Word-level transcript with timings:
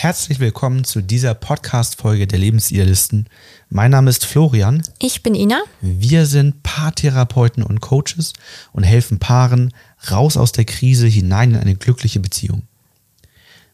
Herzlich 0.00 0.38
willkommen 0.38 0.84
zu 0.84 1.00
dieser 1.00 1.34
Podcast-Folge 1.34 2.28
der 2.28 2.38
Lebensidealisten. 2.38 3.28
Mein 3.68 3.90
Name 3.90 4.10
ist 4.10 4.24
Florian. 4.24 4.80
Ich 5.00 5.24
bin 5.24 5.34
Ina. 5.34 5.60
Wir 5.80 6.24
sind 6.26 6.62
Paartherapeuten 6.62 7.64
und 7.64 7.80
Coaches 7.80 8.32
und 8.70 8.84
helfen 8.84 9.18
Paaren 9.18 9.74
raus 10.08 10.36
aus 10.36 10.52
der 10.52 10.66
Krise 10.66 11.08
hinein 11.08 11.50
in 11.50 11.56
eine 11.56 11.74
glückliche 11.74 12.20
Beziehung. 12.20 12.62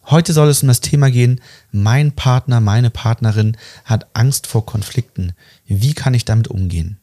Heute 0.06 0.32
soll 0.32 0.48
es 0.48 0.62
um 0.62 0.68
das 0.68 0.80
Thema 0.80 1.10
gehen, 1.10 1.42
mein 1.73 2.12
Partner, 2.12 2.62
meine 2.62 2.88
Partnerin 2.88 3.59
hat 3.84 4.06
Angst 4.14 4.46
vor 4.46 4.64
Konflikten. 4.64 5.34
Wie 5.66 5.93
kann 5.93 6.14
ich 6.14 6.25
damit 6.25 6.48
umgehen? 6.48 6.96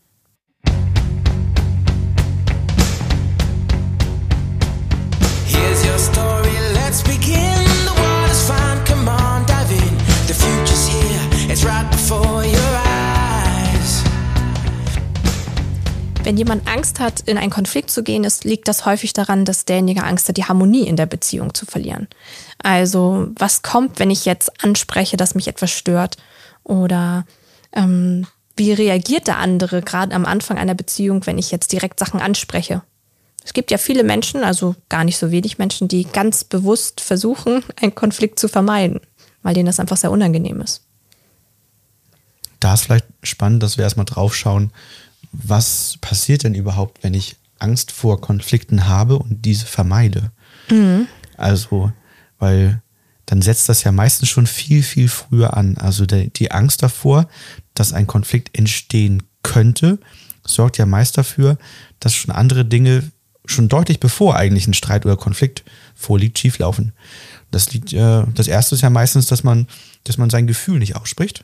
Wenn 16.24 16.38
jemand 16.38 16.66
Angst 16.66 17.02
hat, 17.02 17.20
in 17.22 17.38
einen 17.38 17.50
Konflikt 17.50 17.92
zu 17.92 18.04
gehen, 18.04 18.24
ist, 18.24 18.46
liegt 18.46 18.70
das 18.70 18.86
häufig 18.86 19.12
daran, 19.12 19.44
dass 19.44 19.66
derjenige 19.66 20.06
Angst 20.06 20.30
hat, 20.30 20.38
die 20.38 20.46
Harmonie 20.46 20.88
in 20.88 20.96
der 20.96 21.08
Beziehung 21.08 21.54
zu 21.54 21.66
verlieren. 21.66 22.08
Also, 22.64 23.28
was 23.38 23.64
kommt, 23.64 24.00
wenn 24.00 24.10
ich 24.10 24.24
jetzt 24.24 24.64
anspreche, 24.64 25.18
dass 25.18 25.36
mich 25.36 25.50
etwas 25.50 25.72
stört? 25.72 26.16
Oder 26.64 27.26
ähm, 27.74 28.28
wie 28.56 28.72
reagiert 28.72 29.28
der 29.28 29.38
andere 29.38 29.82
gerade 29.82 30.16
am 30.16 30.24
Anfang 30.24 30.58
einer 30.58 30.74
Beziehung, 30.74 31.26
wenn 31.26 31.38
ich 31.38 31.52
jetzt 31.52 31.74
direkt 31.74 32.00
Sachen 32.00 32.22
anspreche? 32.22 32.82
Es 33.44 33.52
gibt 33.52 33.72
ja 33.72 33.78
viele 33.78 34.06
Menschen, 34.06 34.46
also 34.46 34.76
gar 34.88 35.04
nicht 35.04 35.18
so 35.18 35.32
wenig 35.32 35.58
Menschen, 35.58 35.90
die 35.90 36.06
ganz 36.06 36.46
bewusst 36.46 37.02
versuchen, 37.02 37.62
einen 37.82 37.94
Konflikt 37.94 38.40
zu 38.40 38.48
vermeiden, 38.48 39.02
weil 39.44 39.54
denen 39.54 39.66
das 39.66 39.82
einfach 39.82 39.98
sehr 39.98 40.12
unangenehm 40.12 40.62
ist. 40.62 40.86
Da 42.62 42.76
ist 42.76 42.84
vielleicht 42.84 43.08
spannend, 43.24 43.62
dass 43.62 43.76
wir 43.78 43.84
erstmal 43.84 44.06
drauf 44.06 44.34
schauen, 44.34 44.72
was 45.34 45.98
passiert 46.00 46.44
denn 46.44 46.56
überhaupt, 46.56 47.04
wenn 47.04 47.14
ich 47.14 47.36
Angst 47.60 47.92
vor 47.92 48.22
Konflikten 48.22 48.88
habe 48.88 49.20
und 49.20 49.46
diese 49.46 49.66
vermeide. 49.66 50.32
Also, 51.38 51.92
weil 52.40 52.82
dann 53.26 53.42
setzt 53.42 53.70
das 53.70 53.84
ja 53.84 53.92
meistens 53.92 54.30
schon 54.30 54.48
viel, 54.48 54.84
viel 54.84 55.08
früher 55.08 55.56
an. 55.56 55.78
Also 55.78 56.06
der, 56.06 56.26
die 56.28 56.52
Angst 56.52 56.84
davor, 56.84 57.28
dass 57.74 57.94
ein 57.94 58.08
Konflikt 58.08 58.58
entstehen 58.58 59.24
könnte, 59.44 60.00
sorgt 60.46 60.78
ja 60.78 60.86
meist 60.86 61.18
dafür, 61.18 61.58
dass 62.00 62.14
schon 62.14 62.32
andere 62.32 62.66
Dinge 62.66 63.04
schon 63.46 63.70
deutlich 63.70 64.00
bevor 64.00 64.36
eigentlich 64.36 64.68
ein 64.68 64.74
Streit 64.74 65.06
oder 65.06 65.18
Konflikt 65.18 65.64
vorliegt, 65.96 66.40
schieflaufen. 66.40 66.94
Das 67.52 67.72
liegt, 67.74 67.94
äh, 67.94 68.24
das 68.34 68.48
erste 68.48 68.76
ist 68.76 68.82
ja 68.82 68.90
meistens, 68.90 69.28
dass 69.28 69.44
man, 69.44 69.68
dass 70.04 70.18
man 70.18 70.30
sein 70.30 70.48
Gefühl 70.48 70.80
nicht 70.80 70.96
ausspricht. 70.96 71.44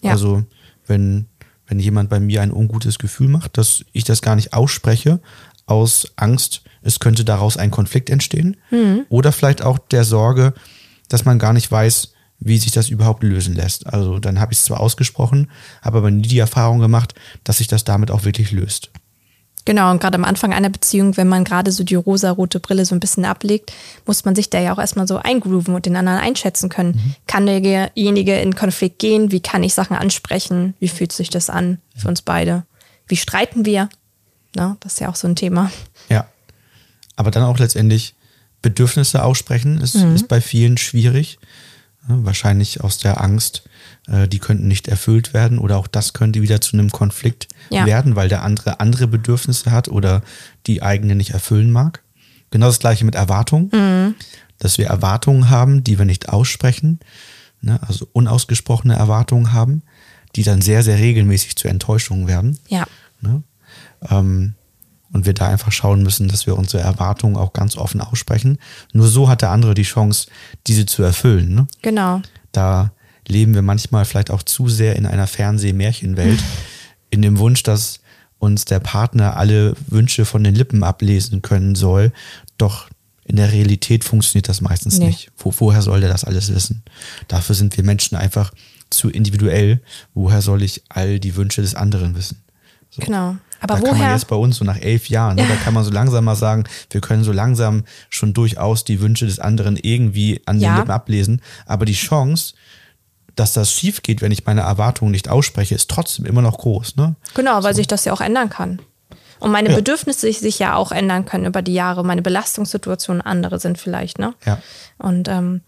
Ja. 0.00 0.12
Also 0.12 0.44
wenn, 0.86 1.26
wenn 1.66 1.78
jemand 1.78 2.10
bei 2.10 2.20
mir 2.20 2.42
ein 2.42 2.52
ungutes 2.52 2.98
Gefühl 2.98 3.28
macht, 3.28 3.58
dass 3.58 3.84
ich 3.92 4.04
das 4.04 4.22
gar 4.22 4.36
nicht 4.36 4.52
ausspreche, 4.52 5.20
aus 5.66 6.12
Angst, 6.16 6.62
es 6.82 6.98
könnte 7.00 7.24
daraus 7.24 7.56
ein 7.56 7.70
Konflikt 7.70 8.10
entstehen. 8.10 8.56
Oder 9.08 9.32
vielleicht 9.32 9.62
auch 9.62 9.78
der 9.78 10.04
Sorge, 10.04 10.54
dass 11.08 11.24
man 11.24 11.38
gar 11.38 11.52
nicht 11.52 11.70
weiß, 11.70 12.12
wie 12.40 12.58
sich 12.58 12.70
das 12.70 12.88
überhaupt 12.88 13.22
lösen 13.22 13.54
lässt. 13.54 13.86
Also 13.86 14.18
dann 14.18 14.40
habe 14.40 14.52
ich 14.52 14.58
es 14.58 14.64
zwar 14.64 14.80
ausgesprochen, 14.80 15.50
habe 15.82 15.98
aber 15.98 16.10
nie 16.10 16.22
die 16.22 16.38
Erfahrung 16.38 16.78
gemacht, 16.78 17.14
dass 17.44 17.58
sich 17.58 17.66
das 17.66 17.84
damit 17.84 18.10
auch 18.10 18.24
wirklich 18.24 18.52
löst. 18.52 18.90
Genau, 19.64 19.90
und 19.90 20.00
gerade 20.00 20.14
am 20.14 20.24
Anfang 20.24 20.54
einer 20.54 20.70
Beziehung, 20.70 21.16
wenn 21.16 21.28
man 21.28 21.44
gerade 21.44 21.72
so 21.72 21.84
die 21.84 21.94
rosa-rote 21.94 22.58
Brille 22.58 22.86
so 22.86 22.94
ein 22.94 23.00
bisschen 23.00 23.24
ablegt, 23.24 23.72
muss 24.06 24.24
man 24.24 24.34
sich 24.34 24.48
da 24.48 24.58
ja 24.60 24.72
auch 24.72 24.78
erstmal 24.78 25.06
so 25.06 25.18
eingrooven 25.18 25.74
und 25.74 25.84
den 25.84 25.96
anderen 25.96 26.18
einschätzen 26.18 26.70
können. 26.70 27.14
Kann 27.26 27.44
derjenige 27.44 28.38
in 28.40 28.54
Konflikt 28.54 28.98
gehen? 28.98 29.30
Wie 29.30 29.40
kann 29.40 29.62
ich 29.62 29.74
Sachen 29.74 29.96
ansprechen? 29.96 30.74
Wie 30.80 30.88
fühlt 30.88 31.12
sich 31.12 31.28
das 31.28 31.50
an 31.50 31.78
für 31.94 32.08
uns 32.08 32.22
beide? 32.22 32.64
Wie 33.08 33.16
streiten 33.16 33.66
wir? 33.66 33.88
Na, 34.54 34.76
das 34.80 34.94
ist 34.94 35.00
ja 35.00 35.10
auch 35.10 35.16
so 35.16 35.28
ein 35.28 35.36
Thema. 35.36 35.70
Ja. 36.08 36.26
Aber 37.16 37.30
dann 37.30 37.42
auch 37.42 37.58
letztendlich 37.58 38.14
Bedürfnisse 38.62 39.22
aussprechen, 39.22 39.80
ist, 39.80 39.94
ist 39.94 40.28
bei 40.28 40.40
vielen 40.40 40.78
schwierig. 40.78 41.38
Ja, 42.08 42.24
wahrscheinlich 42.24 42.82
aus 42.82 42.98
der 42.98 43.20
Angst, 43.20 43.67
die 44.28 44.38
könnten 44.38 44.68
nicht 44.68 44.88
erfüllt 44.88 45.34
werden 45.34 45.58
oder 45.58 45.76
auch 45.76 45.86
das 45.86 46.14
könnte 46.14 46.40
wieder 46.42 46.60
zu 46.60 46.76
einem 46.76 46.90
Konflikt 46.90 47.48
Ja. 47.70 47.84
werden, 47.84 48.16
weil 48.16 48.28
der 48.28 48.42
andere 48.42 48.80
andere 48.80 49.06
Bedürfnisse 49.06 49.70
hat 49.70 49.88
oder 49.88 50.22
die 50.66 50.82
eigene 50.82 51.14
nicht 51.14 51.30
erfüllen 51.30 51.70
mag. 51.70 52.02
Genau 52.50 52.66
das 52.66 52.78
gleiche 52.78 53.04
mit 53.04 53.14
Erwartungen, 53.14 54.14
dass 54.58 54.78
wir 54.78 54.86
Erwartungen 54.86 55.50
haben, 55.50 55.84
die 55.84 55.98
wir 55.98 56.06
nicht 56.06 56.30
aussprechen, 56.30 57.00
ne, 57.60 57.78
also 57.86 58.08
unausgesprochene 58.12 58.94
Erwartungen 58.96 59.52
haben, 59.52 59.82
die 60.36 60.42
dann 60.42 60.62
sehr, 60.62 60.82
sehr 60.82 60.98
regelmäßig 60.98 61.56
zu 61.56 61.68
Enttäuschungen 61.68 62.26
werden. 62.26 62.58
Ja, 62.68 62.86
Ne? 63.20 63.42
Ähm, 64.10 64.54
und 65.12 65.26
wir 65.26 65.32
da 65.34 65.48
einfach 65.48 65.72
schauen 65.72 66.02
müssen, 66.02 66.28
dass 66.28 66.46
wir 66.46 66.56
unsere 66.56 66.82
Erwartungen 66.82 67.36
auch 67.36 67.52
ganz 67.52 67.76
offen 67.76 68.00
aussprechen. 68.00 68.58
Nur 68.92 69.08
so 69.08 69.28
hat 69.28 69.42
der 69.42 69.50
andere 69.50 69.74
die 69.74 69.82
Chance, 69.82 70.28
diese 70.66 70.86
zu 70.86 71.02
erfüllen. 71.02 71.54
Ne? 71.54 71.66
genau. 71.82 72.22
Da 72.52 72.92
leben 73.28 73.54
wir 73.54 73.62
manchmal 73.62 74.04
vielleicht 74.04 74.30
auch 74.30 74.42
zu 74.42 74.68
sehr 74.68 74.96
in 74.96 75.06
einer 75.06 75.26
Fernseh-Märchenwelt, 75.26 76.40
in 77.10 77.22
dem 77.22 77.38
Wunsch, 77.38 77.62
dass 77.62 78.00
uns 78.38 78.64
der 78.64 78.80
Partner 78.80 79.36
alle 79.36 79.74
Wünsche 79.88 80.24
von 80.24 80.44
den 80.44 80.54
Lippen 80.54 80.82
ablesen 80.84 81.42
können 81.42 81.74
soll. 81.74 82.12
Doch 82.56 82.88
in 83.24 83.36
der 83.36 83.52
Realität 83.52 84.04
funktioniert 84.04 84.48
das 84.48 84.60
meistens 84.60 84.98
Nee. 84.98 85.06
nicht. 85.08 85.30
Wo, 85.36 85.52
woher 85.58 85.82
soll 85.82 86.00
der 86.00 86.08
das 86.08 86.24
alles 86.24 86.52
wissen? 86.54 86.82
Dafür 87.28 87.54
sind 87.54 87.76
wir 87.76 87.84
Menschen 87.84 88.16
einfach 88.16 88.52
zu 88.90 89.10
individuell. 89.10 89.80
Woher 90.14 90.40
soll 90.40 90.62
ich 90.62 90.82
all 90.88 91.18
die 91.20 91.36
Wünsche 91.36 91.60
des 91.60 91.74
anderen 91.74 92.14
wissen? 92.16 92.42
So. 92.90 93.02
Genau. 93.02 93.36
Aber 93.60 93.74
da 93.74 93.80
kann 93.80 93.90
man 93.90 93.98
woher? 94.00 94.12
jetzt 94.12 94.28
bei 94.28 94.36
uns 94.36 94.56
so 94.58 94.64
nach 94.64 94.78
elf 94.80 95.08
Jahren, 95.08 95.34
ne, 95.36 95.44
da 95.48 95.56
kann 95.56 95.74
man 95.74 95.84
so 95.84 95.90
langsam 95.90 96.24
mal 96.24 96.36
sagen, 96.36 96.64
wir 96.90 97.00
können 97.00 97.24
so 97.24 97.32
langsam 97.32 97.82
schon 98.08 98.32
durchaus 98.32 98.84
die 98.84 99.00
Wünsche 99.00 99.26
des 99.26 99.40
anderen 99.40 99.76
irgendwie 99.76 100.40
an 100.46 100.56
den 100.58 100.62
Ja. 100.66 100.76
Lippen 100.78 100.92
ablesen. 100.92 101.42
Aber 101.66 101.84
die 101.84 101.92
Chance, 101.94 102.54
dass 103.38 103.52
das 103.52 103.72
schief 103.72 104.02
geht, 104.02 104.20
wenn 104.20 104.32
ich 104.32 104.44
meine 104.46 104.62
Erwartungen 104.62 105.10
nicht 105.12 105.28
ausspreche, 105.28 105.74
ist 105.74 105.90
trotzdem 105.90 106.26
immer 106.26 106.42
noch 106.42 106.58
groß. 106.58 106.96
Ne? 106.96 107.14
Genau, 107.34 107.62
weil 107.62 107.74
sich 107.74 107.86
das 107.86 108.04
ja 108.04 108.12
auch 108.12 108.20
ändern 108.20 108.50
kann. 108.50 108.80
Und 109.40 109.52
meine 109.52 109.70
Ja. 109.70 109.76
Bedürfnisse 109.76 110.20
sich, 110.20 110.40
sich 110.40 110.58
ja 110.58 110.74
auch 110.74 110.90
ändern 110.90 111.24
können 111.24 111.46
über 111.46 111.62
die 111.62 111.74
Jahre. 111.74 112.04
Meine 112.04 112.22
Belastungssituationen 112.22 113.22
andere 113.22 113.60
sind 113.60 113.78
vielleicht, 113.78 114.18
ne? 114.18 114.34
Ja. 114.44 114.60
Und 114.98 115.28
ähm, 115.28 115.60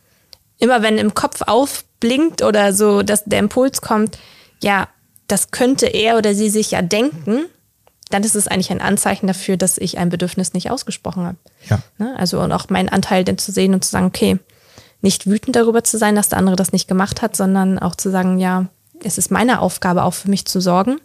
immer 0.58 0.82
wenn 0.82 0.98
im 0.98 1.14
Kopf 1.14 1.42
aufblinkt 1.46 2.42
oder 2.42 2.72
so, 2.72 3.02
dass 3.02 3.24
der 3.24 3.38
Impuls 3.38 3.80
kommt, 3.80 4.18
ja, 4.60 4.88
das 5.28 5.52
könnte 5.52 5.86
er 5.86 6.18
oder 6.18 6.34
sie 6.34 6.50
sich 6.50 6.72
ja 6.72 6.82
denken, 6.82 7.46
dann 8.10 8.24
ist 8.24 8.34
es 8.34 8.48
eigentlich 8.48 8.72
ein 8.72 8.80
Anzeichen 8.80 9.28
dafür, 9.28 9.56
dass 9.56 9.78
ich 9.78 9.98
ein 9.98 10.08
Bedürfnis 10.08 10.52
nicht 10.52 10.70
ausgesprochen 10.72 11.24
habe. 11.24 11.36
Ja. 11.68 11.78
Ne? 11.98 12.14
Also 12.18 12.40
und 12.40 12.50
auch 12.50 12.68
meinen 12.70 12.88
Anteil 12.88 13.22
dann 13.22 13.38
zu 13.38 13.52
sehen 13.52 13.72
und 13.72 13.84
zu 13.84 13.90
sagen, 13.92 14.06
okay, 14.06 14.40
nicht 15.02 15.26
wütend 15.26 15.56
darüber 15.56 15.84
zu 15.84 15.98
sein, 15.98 16.14
dass 16.14 16.28
der 16.28 16.38
andere 16.38 16.56
das 16.56 16.72
nicht 16.72 16.88
gemacht 16.88 17.22
hat, 17.22 17.36
sondern 17.36 17.78
auch 17.78 17.94
zu 17.94 18.10
sagen, 18.10 18.38
ja, 18.38 18.66
es 19.02 19.18
ist 19.18 19.30
meine 19.30 19.60
Aufgabe, 19.60 20.04
auch 20.04 20.14
für 20.14 20.28
mich 20.28 20.44
zu 20.44 20.60
sorgen 20.60 21.00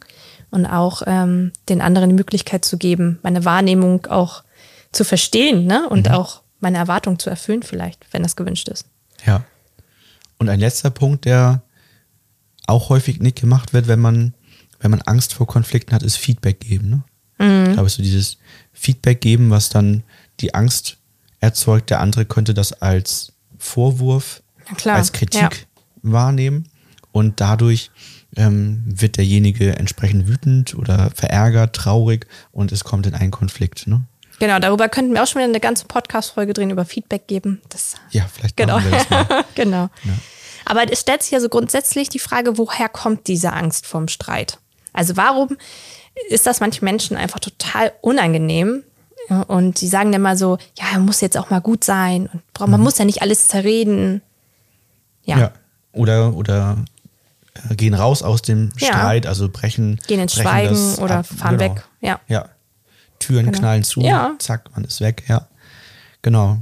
und 0.52 0.66
auch 0.66 1.02
ähm, 1.06 1.52
den 1.70 1.82
anderen 1.82 2.10
die 2.10 2.16
Möglichkeit 2.16 2.66
zu 2.66 2.78
geben, 2.78 3.20
meine 3.24 3.46
Wahrnehmung 3.46 4.06
auch 4.08 4.44
zu 4.92 5.04
verstehen 5.04 5.66
ne? 5.66 5.88
und 5.90 6.10
auch 6.12 6.42
meine 6.60 6.78
Erwartung 6.78 7.20
zu 7.20 7.30
erfüllen 7.30 7.64
vielleicht, 7.64 8.06
wenn 8.12 8.24
das 8.24 8.36
gewünscht 8.36 8.70
ist. 8.70 8.86
Ja. 9.26 9.44
Und 10.40 10.50
ein 10.50 10.60
letzter 10.60 10.90
Punkt, 10.90 11.26
der 11.26 11.62
auch 12.68 12.90
häufig 12.90 13.20
nicht 13.20 13.40
gemacht 13.40 13.74
wird, 13.74 13.88
wenn 13.88 14.00
man, 14.00 14.34
wenn 14.80 14.92
man 14.92 15.02
Angst 15.02 15.34
vor 15.34 15.48
Konflikten 15.48 15.94
hat, 15.94 16.04
ist 16.04 16.18
Feedback 16.18 16.60
geben. 16.60 16.90
Ne? 16.90 17.46
Mhm. 17.46 17.68
Ich 17.68 17.74
glaube, 17.74 17.90
so 17.90 18.02
dieses 18.02 18.38
Feedback 18.74 19.22
geben, 19.22 19.50
was 19.50 19.70
dann 19.70 20.04
die 20.40 20.54
Angst 20.54 20.98
erzeugt, 21.40 21.90
der 21.90 22.00
andere 22.00 22.26
könnte 22.26 22.54
das 22.54 22.74
als 22.82 23.34
Vorwurf, 23.66 24.42
als 24.86 25.12
Kritik 25.12 25.42
ja. 25.42 25.50
wahrnehmen 26.02 26.70
und 27.12 27.42
dadurch 27.42 27.92
ähm, 28.36 28.84
wird 28.86 29.18
derjenige 29.18 29.76
entsprechend 29.76 30.28
wütend 30.28 30.76
oder 30.76 31.12
verärgert, 31.14 31.76
traurig 31.76 32.28
und 32.52 32.72
es 32.72 32.84
kommt 32.84 33.06
in 33.08 33.14
einen 33.14 33.32
Konflikt. 33.32 33.88
Ne? 33.88 34.04
Genau, 34.40 34.60
darüber 34.60 34.90
könnten 34.90 35.14
wir 35.14 35.24
auch 35.24 35.28
schon 35.28 35.40
wieder 35.40 35.50
eine 35.50 35.60
ganze 35.60 35.86
Podcast-Folge 35.86 36.54
drehen, 36.54 36.70
über 36.70 36.86
Feedback 36.86 37.28
geben. 37.28 37.62
Das 37.70 37.96
Ja, 38.12 38.26
vielleicht 38.32 38.58
Genau. 38.58 38.84
wir 38.84 38.92
das 38.92 39.10
mal. 39.10 39.46
genau. 39.56 39.90
Aber 40.66 40.92
es 40.92 41.02
stellt 41.02 41.24
sich 41.24 41.32
ja 41.32 41.40
so 41.40 41.50
grundsätzlich 41.50 42.10
die 42.10 42.20
Frage, 42.20 42.58
woher 42.58 42.90
kommt 42.90 43.28
diese 43.28 43.54
Angst 43.54 43.86
vorm 43.86 44.08
Streit? 44.08 44.60
Also 44.94 45.16
warum 45.16 45.58
ist 46.30 46.48
das 46.48 46.60
manchen 46.60 46.86
Menschen 46.86 47.18
einfach 47.18 47.40
total 47.40 47.94
unangenehm? 48.02 48.84
Und 49.48 49.82
die 49.82 49.88
sagen 49.88 50.12
dann 50.12 50.22
mal 50.22 50.38
so, 50.38 50.58
ja, 50.78 50.86
er 50.94 51.00
muss 51.00 51.22
jetzt 51.22 51.38
auch 51.38 51.50
mal 51.50 51.60
gut 51.62 51.84
sein 51.84 52.28
und 52.60 52.70
man 52.70 52.80
muss 52.82 52.98
ja 52.98 53.06
nicht 53.06 53.22
alles 53.22 53.48
zerreden. 53.48 54.22
Ja, 55.24 55.36
Mhm. 55.36 55.42
Ja. 55.42 55.52
Oder, 55.94 56.34
oder 56.36 56.78
äh, 57.70 57.76
gehen 57.76 57.94
raus 57.94 58.22
aus 58.22 58.42
dem 58.42 58.72
Ja. 58.78 58.88
Streit, 58.90 59.26
also 59.26 59.50
brechen. 59.50 60.00
gehen 60.08 60.20
ins 60.20 60.36
brechen 60.36 60.48
Schweigen 60.76 60.96
oder 61.04 61.20
ab. 61.20 61.26
fahren 61.26 61.58
Genau. 61.58 61.76
weg. 61.76 61.84
Ja, 62.02 62.20
Ja. 62.28 62.46
Türen 63.20 63.46
Genau. 63.48 63.58
knallen 63.60 63.84
zu, 63.84 64.02
Ja. 64.02 64.34
zack, 64.40 64.70
man 64.76 64.84
ist 64.84 65.00
weg, 65.02 65.24
ja. 65.28 65.48
Genau. 66.22 66.58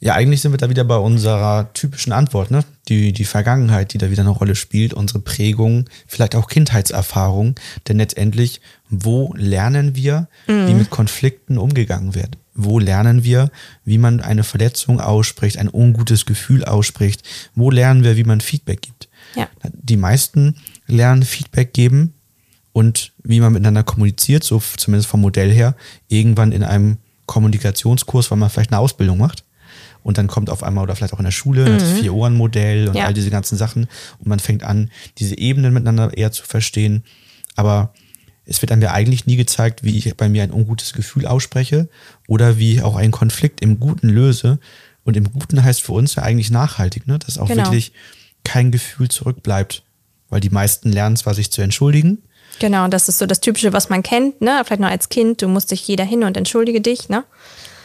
Ja, 0.00 0.14
eigentlich 0.14 0.40
sind 0.40 0.52
wir 0.52 0.58
da 0.58 0.70
wieder 0.70 0.84
bei 0.84 0.96
unserer 0.96 1.72
typischen 1.72 2.12
Antwort, 2.12 2.52
ne? 2.52 2.64
Die, 2.88 3.12
die 3.12 3.24
Vergangenheit, 3.24 3.92
die 3.92 3.98
da 3.98 4.10
wieder 4.10 4.22
eine 4.22 4.30
Rolle 4.30 4.54
spielt, 4.54 4.94
unsere 4.94 5.18
Prägung, 5.18 5.86
vielleicht 6.06 6.36
auch 6.36 6.48
Kindheitserfahrung. 6.48 7.56
Denn 7.88 7.98
letztendlich, 7.98 8.60
wo 8.88 9.34
lernen 9.36 9.96
wir, 9.96 10.28
wie 10.46 10.74
mit 10.74 10.90
Konflikten 10.90 11.58
umgegangen 11.58 12.14
wird? 12.14 12.38
Wo 12.54 12.78
lernen 12.78 13.24
wir, 13.24 13.50
wie 13.84 13.98
man 13.98 14.20
eine 14.20 14.44
Verletzung 14.44 15.00
ausspricht, 15.00 15.58
ein 15.58 15.68
ungutes 15.72 16.26
Gefühl 16.26 16.64
ausspricht? 16.64 17.22
Wo 17.54 17.70
lernen 17.70 18.04
wir, 18.04 18.16
wie 18.16 18.24
man 18.24 18.40
Feedback 18.40 18.82
gibt? 18.82 19.08
Ja. 19.34 19.48
Die 19.72 19.96
meisten 19.96 20.56
lernen 20.86 21.24
Feedback 21.24 21.74
geben 21.74 22.14
und 22.72 23.12
wie 23.24 23.40
man 23.40 23.52
miteinander 23.52 23.82
kommuniziert, 23.82 24.44
so 24.44 24.62
zumindest 24.76 25.08
vom 25.08 25.20
Modell 25.20 25.52
her, 25.52 25.74
irgendwann 26.08 26.52
in 26.52 26.62
einem 26.62 26.98
Kommunikationskurs, 27.26 28.30
weil 28.30 28.38
man 28.38 28.48
vielleicht 28.48 28.72
eine 28.72 28.80
Ausbildung 28.80 29.18
macht. 29.18 29.44
Und 30.02 30.18
dann 30.18 30.26
kommt 30.26 30.48
auf 30.50 30.62
einmal 30.62 30.84
oder 30.84 30.96
vielleicht 30.96 31.12
auch 31.14 31.18
in 31.18 31.24
der 31.24 31.32
Schule 31.32 31.64
das 31.78 31.92
Vier-Ohren-Modell 31.98 32.88
und 32.88 32.94
Ja. 32.96 33.06
all 33.06 33.14
diese 33.14 33.30
ganzen 33.30 33.56
Sachen. 33.58 33.88
Und 34.18 34.26
man 34.26 34.38
fängt 34.40 34.62
an, 34.62 34.90
diese 35.18 35.36
Ebenen 35.38 35.72
miteinander 35.72 36.16
eher 36.16 36.32
zu 36.32 36.44
verstehen. 36.44 37.04
Aber 37.56 37.92
es 38.46 38.62
wird 38.62 38.72
einem 38.72 38.82
ja 38.82 38.92
eigentlich 38.92 39.26
nie 39.26 39.36
gezeigt, 39.36 39.82
wie 39.84 39.98
ich 39.98 40.16
bei 40.16 40.28
mir 40.28 40.42
ein 40.42 40.52
ungutes 40.52 40.92
Gefühl 40.94 41.26
ausspreche 41.26 41.88
oder 42.26 42.58
wie 42.58 42.74
ich 42.74 42.82
auch 42.82 42.96
einen 42.96 43.12
Konflikt 43.12 43.60
im 43.60 43.78
Guten 43.80 44.08
löse. 44.08 44.58
Und 45.04 45.16
im 45.16 45.32
Guten 45.32 45.62
heißt 45.62 45.82
für 45.82 45.92
uns 45.92 46.14
ja 46.14 46.22
eigentlich 46.22 46.50
nachhaltig, 46.50 47.06
ne? 47.06 47.18
dass 47.18 47.38
auch 47.38 47.48
Genau. 47.48 47.64
wirklich 47.64 47.92
kein 48.44 48.70
Gefühl 48.70 49.08
zurückbleibt. 49.08 49.82
Weil 50.30 50.40
die 50.40 50.50
meisten 50.50 50.92
lernen 50.92 51.16
zwar, 51.16 51.34
sich 51.34 51.50
zu 51.50 51.60
entschuldigen, 51.62 52.22
Genau, 52.60 52.88
das 52.88 53.08
ist 53.08 53.18
so 53.18 53.26
das 53.26 53.38
Typische, 53.40 53.72
was 53.72 53.88
man 53.88 54.02
kennt, 54.02 54.40
ne? 54.40 54.62
Vielleicht 54.64 54.80
noch 54.80 54.88
als 54.88 55.10
Kind, 55.10 55.42
du 55.42 55.48
musst 55.48 55.70
dich 55.70 55.86
jeder 55.86 56.04
hin 56.04 56.24
und 56.24 56.36
entschuldige 56.36 56.80
dich, 56.80 57.08
ne? 57.08 57.22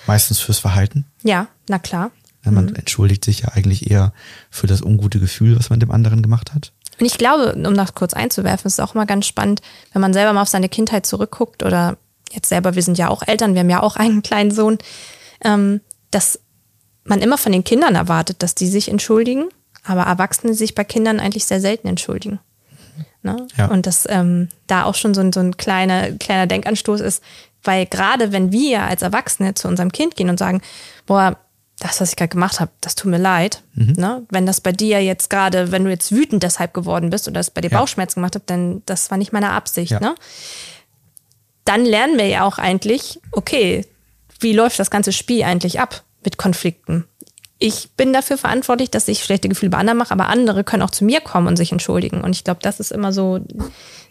Meistens 0.07 0.39
fürs 0.39 0.59
Verhalten. 0.59 1.05
Ja, 1.23 1.47
na 1.69 1.79
klar. 1.79 2.11
Man 2.45 2.75
entschuldigt 2.75 3.23
sich 3.23 3.41
ja 3.41 3.49
eigentlich 3.53 3.89
eher 3.89 4.11
für 4.49 4.67
das 4.67 4.81
ungute 4.81 5.19
Gefühl, 5.19 5.57
was 5.57 5.69
man 5.69 5.79
dem 5.79 5.91
anderen 5.91 6.21
gemacht 6.21 6.53
hat. 6.53 6.73
Und 6.99 7.05
ich 7.05 7.17
glaube, 7.17 7.53
um 7.53 7.75
das 7.75 7.95
kurz 7.95 8.13
einzuwerfen, 8.13 8.67
ist 8.67 8.73
es 8.73 8.79
auch 8.79 8.93
mal 8.93 9.05
ganz 9.05 9.25
spannend, 9.25 9.61
wenn 9.93 10.01
man 10.01 10.13
selber 10.13 10.33
mal 10.33 10.41
auf 10.41 10.49
seine 10.49 10.69
Kindheit 10.69 11.05
zurückguckt 11.05 11.63
oder 11.63 11.97
jetzt 12.31 12.49
selber, 12.49 12.75
wir 12.75 12.83
sind 12.83 12.97
ja 12.97 13.07
auch 13.07 13.23
Eltern, 13.25 13.53
wir 13.53 13.61
haben 13.61 13.69
ja 13.69 13.81
auch 13.81 13.95
einen 13.95 14.23
kleinen 14.23 14.51
Sohn, 14.51 14.77
ähm, 15.43 15.81
dass 16.11 16.39
man 17.05 17.21
immer 17.21 17.37
von 17.37 17.51
den 17.51 17.63
Kindern 17.63 17.95
erwartet, 17.95 18.43
dass 18.43 18.55
die 18.55 18.67
sich 18.67 18.89
entschuldigen, 18.89 19.45
aber 19.83 20.03
Erwachsene 20.03 20.53
sich 20.53 20.75
bei 20.75 20.83
Kindern 20.83 21.19
eigentlich 21.19 21.45
sehr 21.45 21.61
selten 21.61 21.87
entschuldigen. 21.87 22.39
Ne? 23.21 23.47
Ja. 23.57 23.67
Und 23.67 23.85
dass 23.85 24.05
ähm, 24.09 24.49
da 24.67 24.83
auch 24.83 24.95
schon 24.95 25.13
so 25.13 25.21
ein, 25.21 25.31
so 25.31 25.39
ein 25.39 25.57
kleiner, 25.57 26.11
kleiner 26.11 26.47
Denkanstoß 26.47 27.01
ist, 27.01 27.23
weil 27.63 27.85
gerade 27.85 28.31
wenn 28.31 28.51
wir 28.51 28.83
als 28.83 29.01
Erwachsene 29.01 29.53
zu 29.53 29.67
unserem 29.67 29.91
Kind 29.91 30.15
gehen 30.15 30.29
und 30.29 30.37
sagen, 30.37 30.61
boah, 31.05 31.37
das, 31.79 31.99
was 31.99 32.09
ich 32.09 32.15
gerade 32.15 32.29
gemacht 32.29 32.59
habe, 32.59 32.71
das 32.81 32.95
tut 32.95 33.11
mir 33.11 33.17
leid. 33.17 33.63
Mhm. 33.73 33.93
Ne? 33.97 34.23
Wenn 34.29 34.45
das 34.45 34.61
bei 34.61 34.71
dir 34.71 35.03
jetzt 35.03 35.29
gerade, 35.29 35.71
wenn 35.71 35.83
du 35.83 35.89
jetzt 35.89 36.11
wütend 36.11 36.43
deshalb 36.43 36.73
geworden 36.73 37.09
bist 37.09 37.27
oder 37.27 37.39
es 37.39 37.49
bei 37.49 37.61
dir 37.61 37.71
Ja. 37.71 37.79
Bauchschmerzen 37.79 38.15
gemacht 38.15 38.35
hat, 38.35 38.43
dann 38.47 38.83
das 38.85 39.09
war 39.09 39.17
nicht 39.17 39.33
meine 39.33 39.51
Absicht. 39.51 39.91
Ja. 39.91 39.99
Ne? 39.99 40.15
Dann 41.65 41.85
lernen 41.85 42.17
wir 42.17 42.27
ja 42.27 42.43
auch 42.43 42.57
eigentlich, 42.57 43.19
okay, 43.31 43.85
wie 44.39 44.53
läuft 44.53 44.79
das 44.79 44.91
ganze 44.91 45.13
Spiel 45.13 45.43
eigentlich 45.43 45.79
ab 45.79 46.03
mit 46.23 46.37
Konflikten? 46.37 47.05
Ich 47.65 47.91
bin 47.95 48.11
dafür 48.11 48.37
verantwortlich, 48.37 48.91
dass 48.91 49.07
ich 49.07 49.23
schlechte 49.23 49.47
Gefühle 49.47 49.69
bei 49.69 49.77
anderen 49.77 49.97
mache, 49.97 50.11
aber 50.11 50.27
andere 50.27 50.65
können 50.65 50.83
auch 50.83 50.89
zu 50.91 51.05
mir 51.05 51.21
kommen 51.21 51.47
und 51.47 51.55
sich 51.55 51.71
entschuldigen. 51.71 52.19
Und 52.21 52.35
ich 52.35 52.43
glaube, 52.43 52.59
das 52.61 52.81
ist 52.81 52.91
immer 52.91 53.13
so 53.13 53.39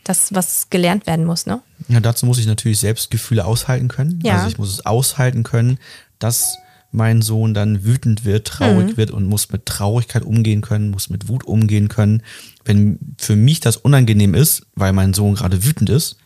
das, 0.04 0.32
was 0.34 0.70
gelernt 0.70 1.06
werden 1.06 1.26
muss. 1.26 1.44
Ne? 1.44 1.60
Ja, 1.88 2.00
dazu 2.00 2.24
muss 2.24 2.38
ich 2.38 2.46
natürlich 2.46 2.78
selbst 2.78 3.10
Gefühle 3.10 3.44
aushalten 3.44 3.88
können. 3.88 4.20
Ja. 4.24 4.36
Also 4.36 4.48
ich 4.48 4.56
muss 4.56 4.72
es 4.72 4.86
aushalten 4.86 5.42
können, 5.42 5.78
dass 6.18 6.56
mein 6.92 7.20
Sohn 7.20 7.52
dann 7.52 7.84
wütend 7.84 8.24
wird, 8.24 8.46
traurig 8.46 8.92
Mhm. 8.92 8.96
wird 8.96 9.10
und 9.10 9.26
muss 9.26 9.50
mit 9.50 9.66
Traurigkeit 9.66 10.22
umgehen 10.24 10.62
können, 10.62 10.90
muss 10.90 11.10
mit 11.10 11.28
Wut 11.28 11.44
umgehen 11.44 11.88
können. 11.88 12.22
Wenn 12.64 12.98
für 13.18 13.36
mich 13.36 13.60
das 13.60 13.76
unangenehm 13.76 14.34
ist, 14.34 14.62
weil 14.74 14.92
mein 14.94 15.12
Sohn 15.12 15.34
gerade 15.34 15.62
wütend 15.64 15.90
ist, 15.90 16.16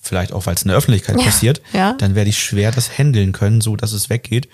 vielleicht 0.00 0.32
auch 0.32 0.46
weil 0.46 0.54
es 0.54 0.62
in 0.62 0.68
der 0.68 0.76
Öffentlichkeit 0.76 1.16
Ja. 1.18 1.24
passiert, 1.24 1.62
Ja. 1.72 1.94
dann 1.94 2.14
werde 2.14 2.30
ich 2.30 2.38
schwer 2.38 2.70
das 2.70 2.96
handeln 2.98 3.32
können, 3.32 3.60
so 3.60 3.74
dass 3.74 3.92
es 3.92 4.08
weggeht, 4.08 4.48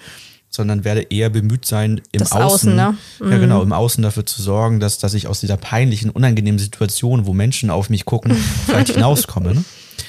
sondern 0.51 0.85
werde 0.85 1.03
eher 1.03 1.31
bemüht 1.31 1.65
sein, 1.65 2.01
im 2.13 2.19
Das 2.19 2.33
Außen, 2.33 2.45
Außen, 2.45 2.77
ne? 2.77 2.97
ja 3.21 3.39
genau, 3.39 3.63
im 3.63 3.73
Außen 3.73 4.03
dafür 4.03 4.27
zu 4.27 4.43
sorgen, 4.43 4.81
dass, 4.81 4.99
dass 4.99 5.15
ich 5.15 5.29
aus 5.29 5.41
dieser 5.41 5.57
peinlichen, 5.57 6.11
unangenehmen 6.11 6.59
Situation, 6.59 7.25
wo 7.25 7.33
Menschen 7.33 7.71
auf 7.71 7.89
mich 7.89 8.05
gucken, 8.05 8.35
vielleicht 8.67 8.95
hinauskomme. 8.95 9.55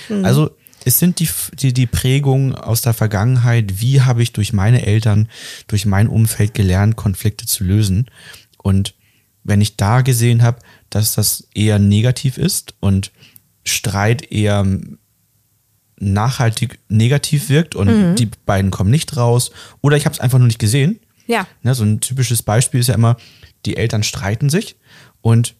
Ne? 0.10 0.24
Also 0.24 0.52
es 0.84 0.98
sind 0.98 1.20
die, 1.20 1.30
die, 1.54 1.74
die 1.74 1.86
Prägungen 1.86 2.56
aus 2.56 2.82
der 2.82 2.94
Vergangenheit, 2.94 3.80
wie 3.80 4.02
habe 4.02 4.24
ich 4.24 4.34
durch 4.34 4.52
meine 4.52 4.86
Eltern, 4.86 5.30
durch 5.68 5.86
mein 5.86 6.08
Umfeld 6.08 6.56
gelernt, 6.56 6.96
Konflikte 6.96 7.46
zu 7.46 7.64
lösen. 7.64 8.10
Und 8.58 8.96
wenn 9.44 9.62
ich 9.62 9.78
da 9.78 10.02
gesehen 10.02 10.42
habe, 10.42 10.60
dass 10.90 11.14
das 11.14 11.48
eher 11.54 11.78
negativ 11.78 12.38
ist 12.38 12.74
und 12.80 13.12
Streit 13.64 14.32
eher 14.32 14.66
nachhaltig 16.02 16.80
negativ 16.90 17.50
wirkt 17.50 17.76
und 17.76 18.16
die 18.16 18.30
beiden 18.46 18.72
kommen 18.72 18.92
nicht 18.92 19.16
raus 19.16 19.52
oder 19.82 19.96
ich 19.96 20.06
habe 20.06 20.14
es 20.14 20.20
einfach 20.20 20.40
nur 20.40 20.48
nicht 20.48 20.60
gesehen. 20.60 21.00
Ja. 21.28 21.48
Ne, 21.64 21.76
so 21.76 21.84
ein 21.84 22.00
typisches 22.02 22.44
Beispiel 22.44 22.80
ist 22.80 22.88
ja 22.88 22.96
immer, 22.96 23.18
die 23.66 23.78
Eltern 23.78 24.04
streiten 24.04 24.50
sich 24.50 24.76
und 25.22 25.56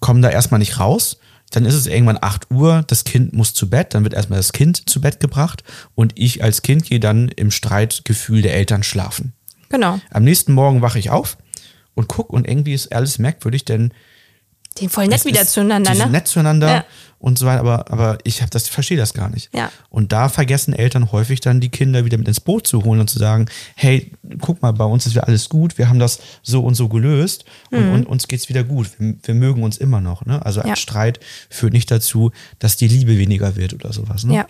kommen 0.00 0.22
da 0.22 0.30
erstmal 0.30 0.60
nicht 0.60 0.78
raus. 0.78 1.18
Dann 1.50 1.66
ist 1.66 1.74
es 1.74 1.86
irgendwann 1.86 2.18
8 2.20 2.50
Uhr, 2.50 2.84
das 2.86 3.04
Kind 3.04 3.32
muss 3.32 3.54
zu 3.54 3.68
Bett, 3.68 3.94
dann 3.94 4.02
wird 4.02 4.14
erstmal 4.14 4.38
das 4.38 4.52
Kind 4.52 4.88
zu 4.88 5.00
Bett 5.00 5.20
gebracht 5.20 5.62
und 5.94 6.12
ich 6.16 6.42
als 6.42 6.62
Kind 6.62 6.84
gehe 6.84 7.00
dann 7.00 7.28
im 7.28 7.50
Streitgefühl 7.50 8.42
der 8.42 8.54
Eltern 8.54 8.82
schlafen. 8.82 9.34
Genau. 9.68 10.00
Am 10.10 10.24
nächsten 10.24 10.52
Morgen 10.52 10.82
wache 10.82 10.98
ich 10.98 11.10
auf 11.10 11.36
und 11.94 12.08
guck 12.08 12.30
und 12.30 12.48
irgendwie 12.48 12.74
ist 12.74 12.92
alles 12.92 13.18
merkwürdig, 13.18 13.64
denn 13.64 13.92
Die 14.78 14.88
voll 14.88 15.06
nett 15.06 15.24
wieder 15.24 15.46
zueinander, 15.46 15.92
die 15.92 15.96
sind 15.98 16.06
ne? 16.06 16.12
nett 16.18 16.26
zueinander 16.26 16.68
Ja. 16.68 16.84
und 17.20 17.38
so 17.38 17.46
weiter, 17.46 17.60
aber, 17.60 17.90
aber 17.92 18.18
ich 18.24 18.42
hab 18.42 18.50
das, 18.50 18.66
verstehe 18.68 18.96
das 18.96 19.14
gar 19.14 19.28
nicht. 19.28 19.48
Ja. 19.54 19.70
Und 19.88 20.10
da 20.10 20.28
vergessen 20.28 20.72
Eltern 20.74 21.12
häufig 21.12 21.40
dann 21.40 21.60
die 21.60 21.68
Kinder 21.68 22.04
wieder 22.04 22.18
mit 22.18 22.26
ins 22.26 22.40
Boot 22.40 22.66
zu 22.66 22.82
holen 22.82 22.98
und 22.98 23.08
zu 23.08 23.20
sagen, 23.20 23.46
hey, 23.76 24.10
guck 24.40 24.62
mal, 24.62 24.72
bei 24.72 24.84
uns 24.84 25.06
ist 25.06 25.12
wieder 25.14 25.28
alles 25.28 25.48
gut, 25.48 25.78
wir 25.78 25.88
haben 25.88 26.00
das 26.00 26.18
so 26.42 26.60
und 26.64 26.74
so 26.74 26.88
gelöst 26.88 27.44
und, 27.70 27.88
und 27.92 28.06
uns 28.06 28.26
geht's 28.26 28.48
wieder 28.48 28.64
gut. 28.64 28.90
Wir, 28.98 29.14
wir 29.22 29.34
mögen 29.34 29.62
uns 29.62 29.76
immer 29.76 30.00
noch. 30.00 30.26
Ne? 30.26 30.44
Also 30.44 30.60
ein 30.60 30.64
Mhm. 30.66 30.70
Ja. 30.70 30.76
Streit 30.76 31.20
führt 31.50 31.72
nicht 31.72 31.90
dazu, 31.92 32.32
dass 32.58 32.76
die 32.76 32.88
Liebe 32.88 33.16
weniger 33.16 33.54
wird 33.54 33.74
oder 33.74 33.92
sowas. 33.92 34.24
Ne? 34.24 34.34
Ja. 34.34 34.46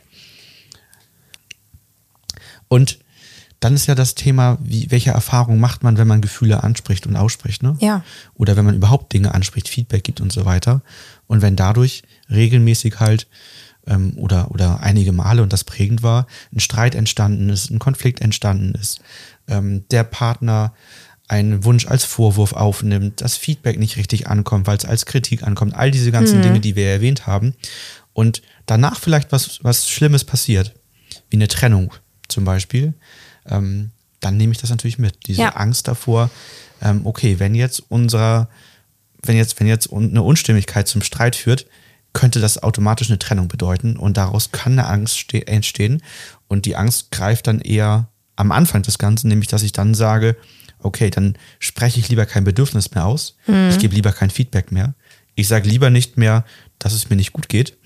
Und 2.69 2.99
dann 3.64 3.75
ist 3.75 3.87
ja 3.87 3.94
das 3.94 4.14
Thema, 4.14 4.58
wie, 4.62 4.90
welche 4.90 5.12
Erfahrung 5.12 5.58
macht 5.58 5.82
man, 5.82 5.96
wenn 5.96 6.06
man 6.06 6.20
Gefühle 6.20 6.62
anspricht 6.62 7.06
und 7.06 7.16
ausspricht, 7.16 7.62
ne? 7.62 7.76
Ja. 7.81 8.05
Oder 8.34 8.56
wenn 8.56 8.66
man 8.66 8.75
überhaupt 8.75 9.14
Dinge 9.14 9.33
anspricht, 9.33 9.71
Feedback 9.71 10.04
gibt 10.04 10.21
und 10.21 10.30
so 10.30 10.44
weiter. 10.44 10.83
Und 11.26 11.40
wenn 11.40 11.56
dadurch 11.56 12.02
regelmäßig 12.28 13.00
halt 13.00 13.26
ähm, 13.87 14.18
oder, 14.18 14.50
oder 14.50 14.80
einige 14.83 15.12
Male, 15.12 15.42
und 15.42 15.50
das 15.50 15.64
prägend 15.64 16.02
war, 16.02 16.26
ein 16.52 16.61
Streit 16.61 16.94
entstanden 16.94 17.49
ist, 17.49 17.71
ein 17.71 17.78
Konflikt 17.78 18.21
entstanden 18.21 18.75
ist, 18.75 19.00
ähm, 19.49 19.85
der 19.90 20.04
Partner 20.04 20.75
einen 21.26 21.64
Wunsch 21.64 21.87
als 21.87 22.04
Vorwurf 22.04 22.52
aufnimmt, 22.52 23.23
das 23.23 23.38
Feedback 23.38 23.78
nicht 23.78 23.97
richtig 23.97 24.26
ankommt, 24.26 24.66
weil 24.66 24.76
es 24.76 24.85
als 24.85 25.06
Kritik 25.06 25.42
ankommt, 25.42 25.75
all 25.75 25.90
diese 25.90 26.12
ganzen 26.12 26.42
Dinge, 26.42 26.61
die 26.61 26.76
wir 26.76 26.87
erwähnt 26.88 27.26
haben. 27.26 27.54
Und 28.12 28.42
danach 28.66 29.00
vielleicht 29.00 29.33
was, 29.33 29.61
was 29.64 29.88
Schlimmes 29.88 30.25
passiert, 30.25 30.75
wie 31.30 31.37
eine 31.37 31.49
Trennung 31.49 31.94
zum 32.28 32.44
Beispiel, 32.44 32.92
ähm, 33.48 33.90
dann 34.20 34.36
nehme 34.36 34.52
ich 34.52 34.58
das 34.58 34.70
natürlich 34.70 34.98
mit. 34.98 35.26
Diese 35.26 35.42
Ja. 35.42 35.48
Angst 35.50 35.86
davor, 35.88 36.30
ähm, 36.82 37.02
okay, 37.04 37.38
wenn 37.38 37.54
jetzt 37.54 37.82
unserer, 37.90 38.48
wenn 39.22 39.36
jetzt, 39.36 39.60
wenn 39.60 39.66
jetzt 39.66 39.92
eine 39.92 40.22
Unstimmigkeit 40.22 40.88
zum 40.88 41.02
Streit 41.02 41.36
führt, 41.36 41.66
könnte 42.12 42.40
das 42.40 42.62
automatisch 42.62 43.10
eine 43.10 43.18
Trennung 43.18 43.48
bedeuten 43.48 43.96
und 43.96 44.16
daraus 44.16 44.52
kann 44.52 44.72
eine 44.78 44.86
Angst 44.86 45.18
ste- 45.18 45.46
entstehen. 45.46 46.02
Und 46.48 46.64
die 46.64 46.76
Angst 46.76 47.10
greift 47.10 47.46
dann 47.48 47.60
eher 47.60 48.08
am 48.36 48.52
Anfang 48.52 48.82
des 48.82 48.98
Ganzen, 48.98 49.28
nämlich 49.28 49.48
dass 49.48 49.62
ich 49.62 49.72
dann 49.72 49.94
sage, 49.94 50.36
okay, 50.78 51.10
dann 51.10 51.36
spreche 51.58 51.98
ich 52.00 52.08
lieber 52.08 52.26
kein 52.26 52.44
Bedürfnis 52.44 52.92
mehr 52.94 53.04
aus, 53.06 53.36
ich 53.70 53.78
gebe 53.78 53.94
lieber 53.94 54.12
kein 54.12 54.30
Feedback 54.30 54.70
mehr, 54.70 54.94
ich 55.34 55.48
sage 55.48 55.68
lieber 55.68 55.90
nicht 55.90 56.16
mehr, 56.18 56.44
dass 56.78 56.92
es 56.92 57.08
mir 57.10 57.16
nicht 57.16 57.32
gut 57.32 57.48
geht, 57.48 57.76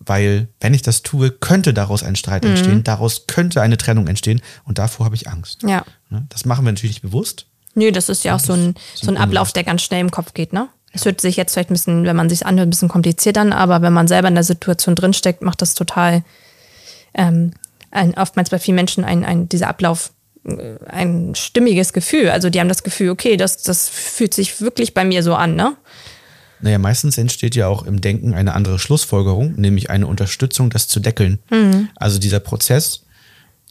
weil 0.00 0.48
wenn 0.60 0.74
ich 0.74 0.82
das 0.82 1.02
tue, 1.02 1.30
könnte 1.30 1.74
daraus 1.74 2.02
ein 2.02 2.16
Streit 2.16 2.44
entstehen, 2.44 2.82
daraus 2.82 3.26
könnte 3.26 3.60
eine 3.60 3.76
Trennung 3.76 4.08
entstehen 4.08 4.40
und 4.64 4.78
davor 4.78 5.06
habe 5.06 5.14
ich 5.14 5.28
Angst. 5.28 5.62
Ja. 5.62 5.84
Ne? 6.08 6.26
Das 6.30 6.44
machen 6.44 6.64
wir 6.64 6.72
natürlich 6.72 6.96
nicht 6.96 7.02
bewusst. 7.02 7.46
Nö, 7.74 7.92
das 7.92 8.08
ist 8.08 8.24
ja 8.24 8.34
auch 8.34 8.40
so 8.40 8.54
ein, 8.54 8.74
so 8.94 9.10
ein 9.10 9.16
Ablauf, 9.16 9.52
der 9.52 9.62
ganz 9.62 9.82
schnell 9.82 10.00
im 10.00 10.10
Kopf 10.10 10.34
geht, 10.34 10.52
ne? 10.52 10.68
Es 10.92 11.04
hört 11.04 11.20
sich 11.20 11.36
jetzt 11.36 11.52
vielleicht 11.52 11.70
ein 11.70 11.74
bisschen, 11.74 12.04
wenn 12.04 12.16
man 12.16 12.28
sich 12.28 12.44
anhört, 12.44 12.66
ein 12.66 12.70
bisschen 12.70 12.88
kompliziert 12.88 13.38
an, 13.38 13.52
aber 13.52 13.80
wenn 13.80 13.92
man 13.92 14.08
selber 14.08 14.26
in 14.26 14.34
der 14.34 14.42
Situation 14.42 14.96
drinsteckt, 14.96 15.40
macht 15.40 15.62
das 15.62 15.74
total 15.74 16.24
ähm, 17.14 17.52
ein, 17.92 18.14
oftmals 18.14 18.50
bei 18.50 18.58
vielen 18.58 18.74
Menschen 18.74 19.04
ein, 19.04 19.24
ein, 19.24 19.48
dieser 19.48 19.68
Ablauf 19.68 20.12
äh, 20.44 20.76
ein 20.88 21.36
stimmiges 21.36 21.92
Gefühl. 21.92 22.30
Also 22.30 22.50
die 22.50 22.58
haben 22.58 22.68
das 22.68 22.82
Gefühl, 22.82 23.10
okay, 23.10 23.36
das, 23.36 23.62
das 23.62 23.88
fühlt 23.88 24.34
sich 24.34 24.60
wirklich 24.60 24.92
bei 24.92 25.04
mir 25.04 25.22
so 25.22 25.36
an, 25.36 25.54
ne? 25.54 25.76
Naja, 26.62 26.78
meistens 26.78 27.16
entsteht 27.18 27.54
ja 27.56 27.68
auch 27.68 27.84
im 27.84 28.00
Denken 28.00 28.34
eine 28.34 28.54
andere 28.54 28.78
Schlussfolgerung, 28.78 29.54
nämlich 29.54 29.90
eine 29.90 30.06
Unterstützung, 30.06 30.70
das 30.70 30.88
zu 30.88 31.00
deckeln. 31.00 31.38
Also 31.96 32.18
dieser 32.18 32.40
Prozess, 32.40 33.04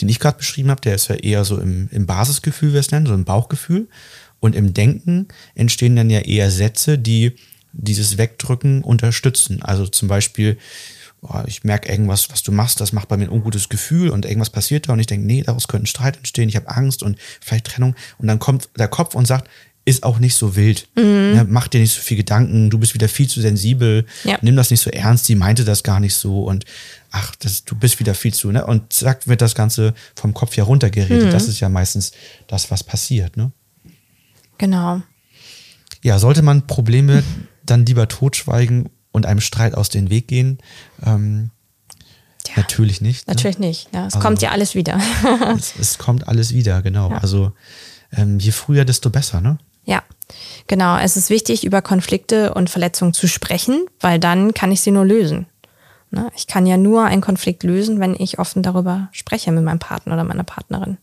den 0.01 0.09
ich 0.09 0.19
gerade 0.19 0.37
beschrieben 0.37 0.69
habe, 0.71 0.81
der 0.81 0.95
ist 0.95 1.07
ja 1.09 1.15
eher 1.15 1.45
so 1.45 1.59
im, 1.59 1.89
im 1.91 2.05
Basisgefühl, 2.05 2.69
wie 2.69 2.73
wir 2.73 2.79
es 2.79 2.91
nennen, 2.91 3.05
so 3.05 3.13
im 3.13 3.25
Bauchgefühl. 3.25 3.87
Und 4.39 4.55
im 4.55 4.73
Denken 4.73 5.27
entstehen 5.55 5.95
dann 5.95 6.09
ja 6.09 6.19
eher 6.19 6.49
Sätze, 6.49 6.97
die 6.97 7.35
dieses 7.73 8.17
Wegdrücken 8.17 8.83
unterstützen. 8.83 9.61
Also 9.61 9.85
zum 9.85 10.07
Beispiel, 10.07 10.57
oh, 11.21 11.41
ich 11.45 11.63
merke 11.63 11.91
irgendwas, 11.91 12.31
was 12.31 12.41
du 12.41 12.51
machst, 12.51 12.81
das 12.81 12.93
macht 12.93 13.09
bei 13.09 13.17
mir 13.17 13.25
ein 13.25 13.31
ungutes 13.31 13.69
Gefühl 13.69 14.09
und 14.09 14.25
irgendwas 14.25 14.49
passiert 14.49 14.87
da 14.87 14.93
und 14.93 14.99
ich 14.99 15.07
denke, 15.07 15.27
nee, 15.27 15.43
daraus 15.43 15.67
könnte 15.67 15.83
ein 15.83 15.87
Streit 15.87 16.17
entstehen, 16.17 16.49
ich 16.49 16.55
habe 16.55 16.69
Angst 16.69 17.03
und 17.03 17.17
vielleicht 17.41 17.65
Trennung. 17.65 17.95
Und 18.17 18.27
dann 18.27 18.39
kommt 18.39 18.69
der 18.77 18.87
Kopf 18.87 19.15
und 19.15 19.27
sagt, 19.27 19.49
ist 19.85 20.03
auch 20.03 20.19
nicht 20.19 20.35
so 20.35 20.55
wild. 20.55 20.87
Ne, 20.95 21.45
mach 21.49 21.67
dir 21.67 21.79
nicht 21.79 21.93
so 21.93 22.01
viel 22.01 22.17
Gedanken, 22.17 22.69
du 22.69 22.77
bist 22.77 22.93
wieder 22.93 23.09
viel 23.09 23.27
zu 23.27 23.41
sensibel, 23.41 24.05
Ja. 24.23 24.37
nimm 24.41 24.55
das 24.55 24.69
nicht 24.69 24.81
so 24.81 24.89
ernst, 24.91 25.25
sie 25.25 25.35
meinte 25.35 25.65
das 25.65 25.81
gar 25.83 25.99
nicht 25.99 26.13
so 26.15 26.43
und 26.43 26.65
ach, 27.11 27.33
das, 27.39 27.63
du 27.65 27.75
bist 27.75 27.99
wieder 27.99 28.13
viel 28.13 28.33
zu, 28.33 28.51
ne? 28.51 28.65
Und 28.65 28.93
zack, 28.93 29.27
wird 29.27 29.41
das 29.41 29.55
Ganze 29.55 29.93
vom 30.15 30.33
Kopf 30.35 30.55
ja 30.57 30.63
runtergeredet. 30.63 31.33
Das 31.33 31.47
ist 31.47 31.59
ja 31.59 31.69
meistens 31.69 32.11
das, 32.47 32.69
was 32.69 32.83
passiert, 32.83 33.35
ne? 33.37 33.51
Genau. 34.57 35.01
Ja, 36.03 36.19
sollte 36.19 36.41
man 36.43 36.67
Probleme 36.67 37.23
dann 37.65 37.85
lieber 37.85 38.07
totschweigen 38.07 38.89
und 39.11 39.25
einem 39.25 39.41
Streit 39.41 39.73
aus 39.75 39.89
dem 39.89 40.09
Weg 40.09 40.27
gehen? 40.27 40.59
Ähm, 41.05 41.49
Ja, 42.47 42.53
Natürlich 42.63 42.99
nicht. 43.01 43.27
Ne? 43.27 43.33
Natürlich 43.33 43.59
nicht. 43.59 43.89
Ja, 43.93 44.07
es 44.07 44.13
Also- 44.13 44.25
kommt 44.25 44.41
ja 44.41 44.51
alles 44.51 44.75
wieder. 44.75 44.99
Es, 45.57 45.73
es 45.79 45.97
kommt 45.97 46.27
alles 46.27 46.53
wieder, 46.53 46.81
genau. 46.81 47.09
Also 47.09 47.51
ähm, 48.11 48.39
je 48.39 48.51
früher, 48.51 48.85
desto 48.85 49.09
besser, 49.09 49.39
ne? 49.41 49.57
Ja, 49.89 50.03
genau. 50.67 50.97
Es 50.97 51.17
ist 51.17 51.31
wichtig, 51.31 51.65
über 51.65 51.81
Konflikte 51.81 52.53
und 52.53 52.69
Verletzungen 52.69 53.11
zu 53.11 53.27
sprechen, 53.27 53.87
weil 53.99 54.19
dann 54.19 54.53
kann 54.53 54.71
ich 54.71 54.81
sie 54.81 54.91
nur 54.91 55.03
lösen. 55.03 55.47
Ne? 56.11 56.31
Ich 56.35 56.45
kann 56.45 56.67
ja 56.67 56.77
nur 56.77 57.05
einen 57.05 57.23
Konflikt 57.23 57.63
lösen, 57.63 57.99
wenn 57.99 58.13
ich 58.13 58.37
offen 58.37 58.61
darüber 58.61 59.09
spreche 59.11 59.51
mit 59.51 59.63
meinem 59.63 59.79
Partner 59.79 60.13
oder 60.13 60.23
meiner 60.23 60.43
Partnerin. 60.43 60.99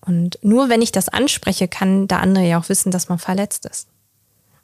Und 0.00 0.38
nur 0.40 0.70
wenn 0.70 0.80
ich 0.80 0.92
das 0.92 1.10
anspreche, 1.10 1.68
kann 1.68 2.08
der 2.08 2.20
andere 2.20 2.46
ja 2.46 2.58
auch 2.58 2.70
wissen, 2.70 2.90
dass 2.90 3.10
man 3.10 3.18
verletzt 3.18 3.66
ist. 3.66 3.88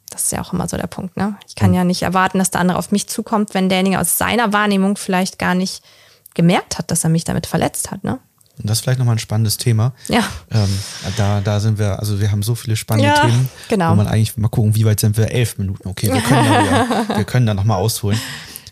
Das 0.09 0.25
ist 0.25 0.33
ja 0.33 0.41
auch 0.41 0.55
immer 0.55 0.67
so 0.67 0.79
der 0.79 0.87
Punkt. 0.87 1.19
Ne? 1.19 1.37
Ich 1.47 1.55
kann 1.55 1.75
ja 1.75 1.85
nicht 1.85 2.03
erwarten, 2.03 2.39
dass 2.39 2.51
der 2.51 2.63
andere 2.63 2.79
auf 2.79 2.91
mich 2.91 3.09
zukommt, 3.09 3.53
wenn 3.53 3.69
derjenige 3.69 4.01
aus 4.01 4.17
seiner 4.17 4.55
Wahrnehmung 4.55 4.97
vielleicht 4.97 5.39
gar 5.39 5.55
nicht 5.55 5.85
gemerkt 6.33 6.79
hat, 6.79 6.91
dass 6.91 7.05
er 7.05 7.11
mich 7.11 7.25
damit 7.25 7.47
verletzt 7.47 7.91
hat. 7.91 8.03
Ne? 8.03 8.19
Und 8.59 8.69
das 8.69 8.79
ist 8.79 8.83
vielleicht 8.85 8.99
nochmal 8.99 9.17
ein 9.17 9.19
spannendes 9.19 9.57
Thema. 9.57 9.93
Ja. 10.09 10.23
Ähm, 10.51 10.69
da, 11.17 11.41
da 11.41 11.59
sind 11.61 11.79
wir, 11.79 11.99
also 11.99 12.21
wir 12.21 12.31
haben 12.31 12.43
so 12.43 12.55
viele 12.55 12.77
spannende 12.77 13.09
Ja, 13.09 13.21
Themen, 13.27 13.49
genau. 13.69 13.91
wo 13.93 13.95
man 13.97 14.07
eigentlich 14.07 14.37
mal 14.37 14.49
gucken, 14.49 14.75
wie 14.75 14.85
weit 14.85 15.01
sind 15.01 15.17
wir? 15.17 15.31
Elf 15.31 15.59
Minuten. 15.59 15.89
Okay, 15.89 16.13
wir 16.13 16.21
können 16.21 16.45
da, 16.49 16.63
wieder, 16.63 17.09
wir 17.17 17.25
können 17.25 17.47
da 17.47 17.55
nochmal 17.55 17.79
ausholen. 17.79 18.21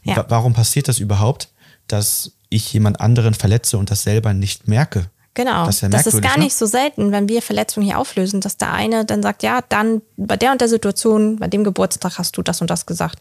Ja. 0.04 0.16
Wa- 0.16 0.26
Warum 0.28 0.52
passiert 0.52 0.86
das 0.88 0.98
überhaupt, 0.98 1.48
dass 1.88 2.32
ich 2.50 2.72
jemand 2.72 3.00
anderen 3.00 3.34
verletze 3.34 3.78
und 3.78 3.90
das 3.90 4.02
selber 4.02 4.32
nicht 4.34 4.68
merke? 4.68 5.06
Genau. 5.34 5.64
Das 5.64 5.76
ist 5.76 5.80
ja 5.82 5.88
Das 5.88 6.06
ist 6.06 6.20
gar 6.22 6.36
ne? 6.38 6.44
nicht 6.44 6.54
so 6.56 6.66
selten, 6.66 7.12
wenn 7.12 7.28
wir 7.28 7.40
Verletzungen 7.40 7.86
hier 7.86 7.98
auflösen, 7.98 8.40
dass 8.40 8.56
der 8.56 8.72
eine 8.72 9.04
dann 9.04 9.22
sagt, 9.22 9.42
ja, 9.42 9.60
dann 9.68 10.02
bei 10.16 10.36
der 10.36 10.52
und 10.52 10.60
der 10.60 10.68
Situation, 10.68 11.36
bei 11.36 11.46
dem 11.48 11.64
Geburtstag 11.64 12.18
hast 12.18 12.36
du 12.36 12.42
das 12.42 12.60
und 12.60 12.68
das 12.68 12.84
gesagt. 12.84 13.18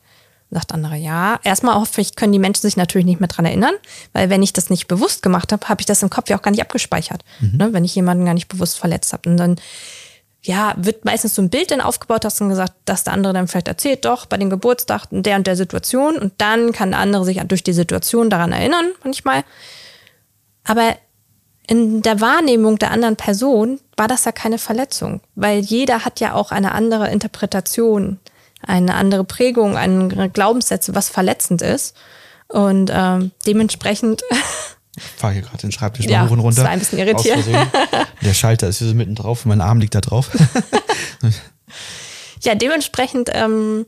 Sagt 0.51 0.71
der 0.71 0.75
andere, 0.75 0.95
ja. 0.95 1.39
Erstmal 1.43 1.75
hoffe 1.75 2.01
ich, 2.01 2.15
können 2.15 2.33
die 2.33 2.39
Menschen 2.39 2.61
sich 2.61 2.75
natürlich 2.75 3.05
nicht 3.05 3.19
mehr 3.19 3.29
dran 3.29 3.45
erinnern, 3.45 3.75
weil 4.13 4.29
wenn 4.29 4.41
ich 4.41 4.51
das 4.51 4.69
nicht 4.69 4.87
bewusst 4.87 5.21
gemacht 5.21 5.51
habe, 5.51 5.69
habe 5.69 5.81
ich 5.81 5.85
das 5.85 6.01
im 6.01 6.09
Kopf 6.09 6.29
ja 6.29 6.37
auch 6.37 6.41
gar 6.41 6.51
nicht 6.51 6.61
abgespeichert. 6.61 7.23
Mhm. 7.39 7.57
Ne, 7.57 7.73
wenn 7.73 7.85
ich 7.85 7.93
jemanden 7.93 8.25
gar 8.25 8.33
nicht 8.33 8.47
bewusst 8.47 8.79
verletzt 8.79 9.13
habe. 9.13 9.29
Und 9.29 9.37
dann 9.37 9.57
ja, 10.41 10.73
wird 10.77 11.05
meistens 11.05 11.35
so 11.35 11.41
ein 11.41 11.49
Bild 11.49 11.71
dann 11.71 11.81
aufgebaut, 11.81 12.23
hast 12.23 12.39
du 12.39 12.47
gesagt, 12.47 12.73
dass 12.85 13.03
der 13.03 13.13
andere 13.13 13.33
dann 13.33 13.47
vielleicht 13.47 13.67
erzählt, 13.67 14.05
doch, 14.05 14.25
bei 14.25 14.37
dem 14.37 14.49
Geburtstag 14.49 15.07
in 15.11 15.23
der 15.23 15.35
und 15.35 15.47
der 15.47 15.55
Situation 15.55 16.17
und 16.17 16.33
dann 16.37 16.71
kann 16.71 16.91
der 16.91 16.99
andere 16.99 17.25
sich 17.25 17.39
durch 17.41 17.63
die 17.63 17.73
Situation 17.73 18.29
daran 18.29 18.53
erinnern, 18.53 18.85
manchmal. 19.03 19.43
Aber 20.63 20.95
in 21.67 22.01
der 22.01 22.21
Wahrnehmung 22.21 22.79
der 22.79 22.91
anderen 22.91 23.15
Person 23.15 23.79
war 23.97 24.07
das 24.07 24.25
ja 24.25 24.31
keine 24.31 24.57
Verletzung, 24.57 25.21
weil 25.35 25.59
jeder 25.59 26.05
hat 26.05 26.19
ja 26.19 26.33
auch 26.33 26.51
eine 26.51 26.71
andere 26.71 27.11
Interpretation, 27.11 28.19
eine 28.61 28.95
andere 28.95 29.23
Prägung, 29.23 29.77
andere 29.77 30.29
Glaubenssätze, 30.29 30.95
was 30.95 31.09
verletzend 31.09 31.61
ist. 31.61 31.95
Und 32.47 32.91
ähm, 32.93 33.31
dementsprechend, 33.45 34.23
Ich 34.97 35.03
fahre 35.03 35.33
hier 35.33 35.41
gerade 35.43 35.57
den 35.59 35.71
Schreibtisch 35.71 36.05
Ja, 36.05 36.19
mal 36.19 36.27
hoch 36.27 36.31
und 36.33 36.39
runter. 36.39 36.55
das 36.57 36.65
war 36.65 36.71
ein 36.71 36.79
bisschen 36.79 37.17
Versehen. 37.17 37.67
Der 38.21 38.33
Schalter 38.33 38.67
ist 38.67 38.79
hier 38.79 38.87
so 38.87 38.95
mitten 38.95 39.15
drauf 39.15 39.45
und 39.45 39.49
mein 39.49 39.61
Arm 39.61 39.79
liegt 39.79 39.95
da 39.95 40.01
drauf. 40.01 40.29
ja, 42.41 42.55
dementsprechend, 42.55 43.29
ähm, 43.33 43.85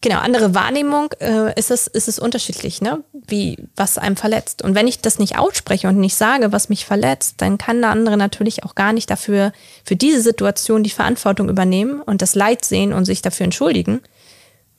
genau, 0.00 0.18
andere 0.18 0.54
Wahrnehmung 0.54 1.12
äh, 1.20 1.58
ist, 1.58 1.70
es, 1.70 1.86
ist 1.86 2.08
es 2.08 2.18
unterschiedlich, 2.18 2.80
ne? 2.80 3.02
Wie, 3.26 3.58
was 3.76 3.98
einem 3.98 4.16
verletzt. 4.16 4.62
Und 4.62 4.74
wenn 4.74 4.88
ich 4.88 5.00
das 5.00 5.18
nicht 5.18 5.38
ausspreche 5.38 5.88
und 5.88 5.98
nicht 5.98 6.16
sage, 6.16 6.52
was 6.52 6.68
mich 6.68 6.84
verletzt, 6.84 7.34
dann 7.38 7.58
kann 7.58 7.80
der 7.80 7.90
andere 7.90 8.16
natürlich 8.16 8.64
auch 8.64 8.74
gar 8.74 8.92
nicht 8.92 9.10
dafür, 9.10 9.52
für 9.84 9.96
diese 9.96 10.22
Situation 10.22 10.82
die 10.82 10.90
Verantwortung 10.90 11.48
übernehmen 11.48 12.00
und 12.00 12.22
das 12.22 12.34
Leid 12.34 12.64
sehen 12.64 12.92
und 12.92 13.04
sich 13.04 13.22
dafür 13.22 13.44
entschuldigen, 13.44 14.00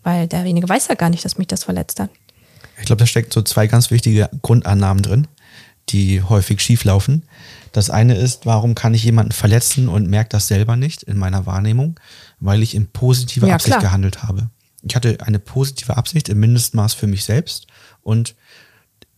weil 0.04 0.28
derjenige 0.28 0.68
weiß 0.68 0.88
ja 0.88 0.96
gar 0.96 1.10
nicht, 1.10 1.24
dass 1.24 1.38
mich 1.38 1.48
das 1.48 1.64
verletzt 1.64 2.00
hat. 2.00 2.10
Ich 2.80 2.86
glaube, 2.86 3.00
da 3.00 3.06
stecken 3.06 3.32
so 3.32 3.42
zwei 3.44 3.68
ganz 3.68 3.92
wichtige 3.92 4.30
Grundannahmen 4.42 5.04
drin, 5.04 5.28
die 5.90 6.24
häufig 6.24 6.62
schieflaufen. 6.62 7.24
Das 7.74 7.90
eine 7.90 8.16
ist, 8.16 8.46
warum 8.46 8.76
kann 8.76 8.94
ich 8.94 9.04
jemanden 9.04 9.32
verletzen 9.32 9.88
und 9.88 10.10
merke 10.10 10.30
das 10.30 10.48
selber 10.48 10.76
nicht 10.76 11.04
in 11.04 11.18
meiner 11.18 11.46
Wahrnehmung? 11.46 12.00
Weil 12.40 12.64
ich 12.64 12.76
in 12.76 12.88
positiver 12.88 13.48
Ja, 13.48 13.56
Absicht 13.56 13.78
klar. 13.78 13.82
gehandelt 13.82 14.24
habe. 14.24 14.50
Ich 14.84 14.96
hatte 14.96 15.18
eine 15.26 15.40
positive 15.40 15.96
Absicht 15.98 16.30
im 16.30 16.40
Mindestmaß 16.40 16.94
für 16.94 17.08
mich 17.08 17.24
selbst 17.24 17.68
und 18.02 18.36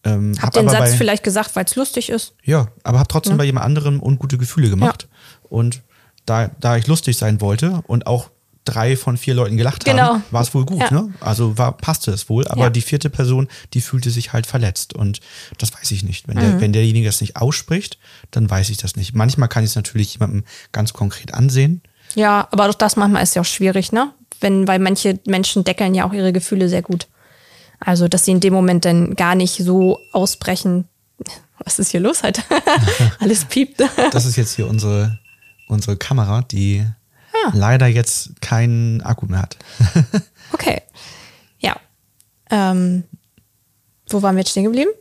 ähm, 0.04 0.34
Hab 0.38 0.48
hab 0.48 0.54
den 0.54 0.68
Satz 0.70 0.92
bei, 0.92 0.98
vielleicht 0.98 1.24
gesagt, 1.24 1.56
weil 1.56 1.64
es 1.66 1.76
lustig 1.76 2.10
ist. 2.10 2.34
ja, 2.44 2.68
aber 2.84 3.00
habe 3.00 3.08
trotzdem 3.08 3.38
bei 3.38 3.46
jemand 3.46 3.66
anderem 3.66 4.02
ungute 4.04 4.38
Gefühle 4.38 4.70
gemacht. 4.70 5.08
Und 5.44 5.82
da, 6.26 6.50
da 6.60 6.76
ich 6.78 6.88
lustig 6.88 7.16
sein 7.18 7.40
wollte 7.40 7.82
und 7.88 8.06
auch 8.08 8.30
drei 8.66 8.96
von 8.98 9.18
vier 9.18 9.34
Leuten 9.34 9.56
gelacht 9.58 9.84
Genau. 9.86 10.04
haben, 10.16 10.24
war 10.32 10.42
es 10.42 10.54
wohl 10.54 10.66
gut. 10.66 10.80
Ja. 10.80 10.92
Ne? 10.92 11.14
Also 11.22 11.58
war, 11.58 11.76
passte 11.78 12.12
es 12.12 12.30
wohl. 12.30 12.48
Aber 12.48 12.64
Ja. 12.64 12.70
die 12.70 12.82
vierte 12.82 13.10
Person, 13.10 13.48
die 13.74 13.82
fühlte 13.82 14.10
sich 14.10 14.32
halt 14.34 14.46
verletzt. 14.48 14.94
Und 14.94 15.20
das 15.58 15.74
weiß 15.74 15.92
ich 15.92 16.04
nicht. 16.04 16.28
Wenn, 16.28 16.36
Mhm. 16.38 16.42
der, 16.42 16.62
wenn 16.62 16.74
derjenige 16.74 17.06
das 17.08 17.20
nicht 17.22 17.36
ausspricht, 17.38 17.98
dann 18.32 18.50
weiß 18.50 18.70
ich 18.70 18.78
das 18.78 18.96
nicht. 18.96 19.14
Manchmal 19.16 19.50
kann 19.50 19.64
ich 19.64 19.72
es 19.72 19.76
natürlich 19.76 20.14
jemandem 20.14 20.44
ganz 20.74 20.94
konkret 20.94 21.34
ansehen. 21.34 21.82
Ja, 22.16 22.48
aber 22.52 22.70
auch 22.70 22.74
das 22.74 22.96
manchmal 22.96 23.24
ist 23.24 23.36
ja 23.36 23.42
auch 23.42 23.46
schwierig, 23.46 23.92
ne? 23.92 24.14
Wenn, 24.44 24.68
weil 24.68 24.78
manche 24.80 25.20
Menschen 25.26 25.64
deckeln 25.64 25.96
ja 25.96 26.08
auch 26.08 26.14
ihre 26.14 26.32
Gefühle 26.34 26.70
sehr 26.70 26.84
gut. 26.84 27.08
Also, 27.80 28.08
dass 28.08 28.26
sie 28.26 28.32
in 28.32 28.40
dem 28.40 28.54
Moment 28.54 28.86
dann 28.86 29.16
gar 29.16 29.34
nicht 29.36 29.56
so 29.58 30.00
ausbrechen. 30.12 30.88
Was 31.66 31.80
ist 31.80 31.90
hier 31.92 32.00
los 32.02 32.22
heute? 32.24 32.42
Alles 33.20 33.46
piept. 33.46 33.82
Das 34.12 34.26
ist 34.26 34.36
jetzt 34.36 34.56
hier 34.56 34.68
unsere, 34.68 35.18
unsere 35.68 35.98
Kamera, 35.98 36.42
die 36.44 36.86
Ah. 37.46 37.52
leider 37.56 37.88
jetzt 37.88 38.40
keinen 38.42 39.02
Akku 39.02 39.26
mehr 39.26 39.42
hat. 39.42 39.58
Okay. 40.54 40.82
Ja. 41.60 41.76
Ähm, 42.52 43.06
wo 44.08 44.22
waren 44.22 44.36
wir 44.36 44.42
jetzt 44.42 44.52
stehen 44.52 44.66
geblieben? 44.66 44.92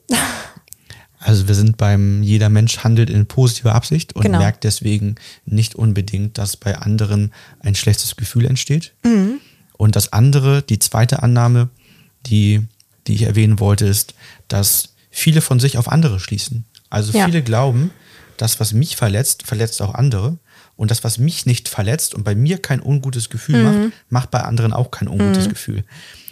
Also 1.24 1.46
wir 1.46 1.54
sind 1.54 1.76
beim, 1.76 2.22
jeder 2.22 2.48
Mensch 2.48 2.78
handelt 2.78 3.08
in 3.08 3.26
positiver 3.26 3.74
Absicht 3.74 4.14
und 4.14 4.22
Genau. 4.22 4.38
merkt 4.38 4.64
deswegen 4.64 5.14
nicht 5.44 5.74
unbedingt, 5.76 6.36
dass 6.36 6.56
bei 6.56 6.76
anderen 6.76 7.32
ein 7.60 7.74
schlechtes 7.74 8.16
Gefühl 8.16 8.44
entsteht. 8.46 8.92
Mhm. 9.04 9.40
Und 9.76 9.94
das 9.96 10.12
andere, 10.12 10.62
die 10.62 10.78
zweite 10.80 11.22
Annahme, 11.22 11.68
die, 12.26 12.62
die 13.06 13.14
ich 13.14 13.22
erwähnen 13.22 13.60
wollte, 13.60 13.86
ist, 13.86 14.14
dass 14.48 14.94
viele 15.10 15.40
von 15.40 15.60
sich 15.60 15.78
auf 15.78 15.88
andere 15.88 16.18
schließen. 16.18 16.64
Also 16.90 17.16
Ja. 17.16 17.24
viele 17.26 17.42
glauben, 17.42 17.90
das, 18.36 18.58
was 18.58 18.72
mich 18.72 18.96
verletzt, 18.96 19.44
verletzt 19.44 19.80
auch 19.82 19.94
andere. 19.94 20.38
Und 20.74 20.90
das, 20.90 21.04
was 21.04 21.18
mich 21.18 21.46
nicht 21.46 21.68
verletzt 21.68 22.14
und 22.14 22.24
bei 22.24 22.34
mir 22.34 22.58
kein 22.60 22.82
ungutes 22.82 23.30
Gefühl 23.30 23.58
Mhm. 23.58 23.64
macht, 23.64 23.92
macht 24.08 24.30
bei 24.32 24.40
anderen 24.40 24.72
auch 24.72 24.90
kein 24.90 25.06
ungutes 25.08 25.48
Gefühl. 25.48 25.84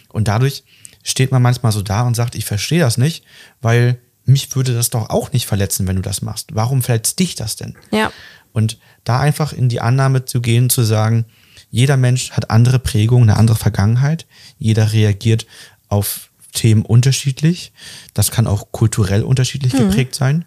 Und 0.09 0.27
dadurch 0.27 0.63
steht 1.03 1.31
man 1.31 1.41
manchmal 1.41 1.71
so 1.71 1.81
da 1.81 2.01
und 2.01 2.15
sagt, 2.15 2.35
ich 2.35 2.43
verstehe 2.45 2.79
das 2.81 2.97
nicht, 2.97 3.23
weil 3.61 3.99
mich 4.25 4.55
würde 4.55 4.73
das 4.73 4.89
doch 4.89 5.09
auch 5.09 5.31
nicht 5.33 5.45
verletzen, 5.45 5.87
wenn 5.87 5.95
du 5.95 6.01
das 6.01 6.21
machst. 6.21 6.49
Warum 6.53 6.81
verletzt 6.83 7.19
dich 7.19 7.35
das 7.35 7.55
denn? 7.55 7.75
Ja. 7.91 8.11
Und 8.53 8.77
da 9.03 9.19
einfach 9.19 9.53
in 9.53 9.69
die 9.69 9.81
Annahme 9.81 10.25
zu 10.25 10.41
gehen, 10.41 10.69
zu 10.69 10.83
sagen, 10.83 11.25
jeder 11.69 11.97
Mensch 11.97 12.31
hat 12.31 12.49
andere 12.49 12.79
Prägungen, 12.79 13.29
eine 13.29 13.39
andere 13.39 13.57
Vergangenheit. 13.57 14.25
Jeder 14.59 14.91
reagiert 14.91 15.45
auf 15.87 16.29
Themen 16.53 16.83
unterschiedlich. 16.83 17.71
Das 18.13 18.29
kann 18.29 18.45
auch 18.47 18.71
kulturell 18.71 19.23
unterschiedlich 19.23 19.73
Mhm. 19.73 19.77
geprägt 19.89 20.15
sein. 20.15 20.43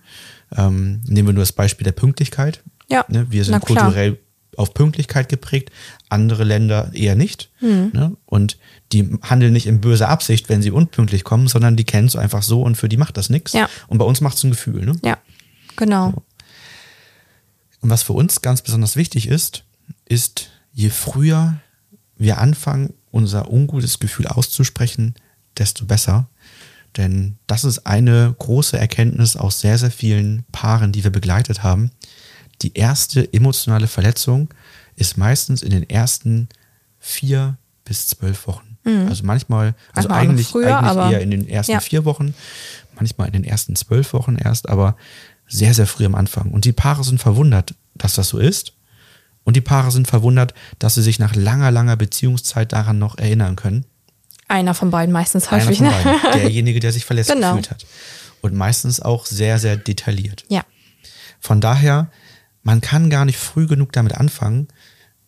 Ähm, 0.54 1.00
nehmen 1.06 1.28
wir 1.28 1.32
nur 1.32 1.42
das 1.42 1.52
Beispiel 1.52 1.84
der 1.84 1.92
Pünktlichkeit. 1.92 2.62
Ja, 2.90 3.04
Ne, 3.08 3.26
wir 3.30 3.44
sind 3.44 3.60
kulturell 3.62 4.18
auf 4.58 4.74
Pünktlichkeit 4.74 5.28
geprägt, 5.30 5.70
andere 6.10 6.44
Länder 6.44 6.90
eher 6.92 7.14
nicht. 7.16 7.50
Mhm. 7.60 7.90
Ne? 7.94 8.16
Und 8.26 8.58
die 8.94 9.18
handeln 9.22 9.52
nicht 9.52 9.66
in 9.66 9.80
böser 9.80 10.08
Absicht, 10.08 10.48
wenn 10.48 10.62
sie 10.62 10.70
unpünktlich 10.70 11.24
kommen, 11.24 11.48
sondern 11.48 11.76
die 11.76 11.84
kennen 11.84 12.06
es 12.06 12.16
einfach 12.16 12.42
so 12.42 12.62
und 12.62 12.76
für 12.76 12.88
die 12.88 12.96
macht 12.96 13.16
das 13.16 13.28
nichts. 13.28 13.52
Ja. 13.52 13.68
Und 13.88 13.98
bei 13.98 14.04
uns 14.04 14.20
macht 14.20 14.36
es 14.36 14.44
ein 14.44 14.50
Gefühl. 14.50 14.86
Ne? 14.86 14.96
Ja. 15.04 15.18
Genau. 15.76 16.22
Und 17.80 17.90
was 17.90 18.02
für 18.02 18.12
uns 18.12 18.40
ganz 18.40 18.62
besonders 18.62 18.96
wichtig 18.96 19.28
ist, 19.28 19.64
ist, 20.06 20.50
je 20.72 20.90
früher 20.90 21.60
wir 22.16 22.38
anfangen, 22.38 22.94
unser 23.10 23.50
ungutes 23.50 23.98
Gefühl 23.98 24.26
auszusprechen, 24.26 25.14
desto 25.58 25.84
besser. 25.84 26.28
Denn 26.96 27.36
das 27.46 27.64
ist 27.64 27.86
eine 27.86 28.34
große 28.38 28.78
Erkenntnis 28.78 29.36
aus 29.36 29.60
sehr, 29.60 29.78
sehr 29.78 29.90
vielen 29.90 30.44
Paaren, 30.52 30.92
die 30.92 31.02
wir 31.02 31.10
begleitet 31.10 31.62
haben. 31.62 31.90
Die 32.62 32.74
erste 32.74 33.32
emotionale 33.32 33.88
Verletzung 33.88 34.48
ist 34.94 35.16
meistens 35.16 35.62
in 35.62 35.70
den 35.70 35.88
ersten 35.90 36.48
vier 37.00 37.58
bis 37.84 38.06
zwölf 38.06 38.46
Wochen. 38.46 38.76
Also 39.08 39.24
manchmal, 39.24 39.74
also 39.94 40.08
Mhm. 40.08 40.14
Manchmal 40.14 40.20
eigentlich, 40.20 40.46
früher, 40.48 40.78
eigentlich 40.78 41.12
eher 41.12 41.20
in 41.22 41.30
den 41.30 41.48
ersten 41.48 41.72
Ja. 41.72 41.80
vier 41.80 42.04
Wochen, 42.04 42.34
manchmal 42.96 43.28
in 43.28 43.32
den 43.32 43.44
ersten 43.44 43.76
zwölf 43.76 44.12
Wochen 44.12 44.36
erst, 44.36 44.68
aber 44.68 44.96
sehr, 45.48 45.72
sehr 45.72 45.86
früh 45.86 46.04
am 46.04 46.14
Anfang. 46.14 46.50
Und 46.50 46.66
die 46.66 46.72
Paare 46.72 47.02
sind 47.02 47.18
verwundert, 47.18 47.74
dass 47.94 48.14
das 48.14 48.28
so 48.28 48.38
ist. 48.38 48.72
Und 49.42 49.56
die 49.56 49.62
Paare 49.62 49.90
sind 49.90 50.06
verwundert, 50.06 50.52
dass 50.78 50.94
sie 50.96 51.02
sich 51.02 51.18
nach 51.18 51.34
langer, 51.34 51.70
langer 51.70 51.96
Beziehungszeit 51.96 52.72
daran 52.72 52.98
noch 52.98 53.16
erinnern 53.18 53.56
können. 53.56 53.86
Einer 54.48 54.74
von 54.74 54.90
beiden 54.90 55.12
meistens 55.12 55.48
Einer 55.48 55.64
häufig. 55.64 55.78
von 55.78 55.86
Ne? 55.86 55.92
beiden, 56.22 56.40
derjenige, 56.40 56.80
der 56.80 56.92
sich 56.92 57.04
verletzt 57.06 57.30
Genau. 57.32 57.50
gefühlt 57.52 57.70
hat. 57.70 57.86
Und 58.42 58.54
meistens 58.54 59.00
auch 59.00 59.24
sehr, 59.24 59.58
sehr 59.58 59.76
detailliert. 59.78 60.44
Ja. 60.48 60.62
Von 61.40 61.62
daher, 61.62 62.10
man 62.62 62.82
kann 62.82 63.08
gar 63.08 63.24
nicht 63.24 63.38
früh 63.38 63.66
genug 63.66 63.92
damit 63.92 64.14
anfangen, 64.14 64.68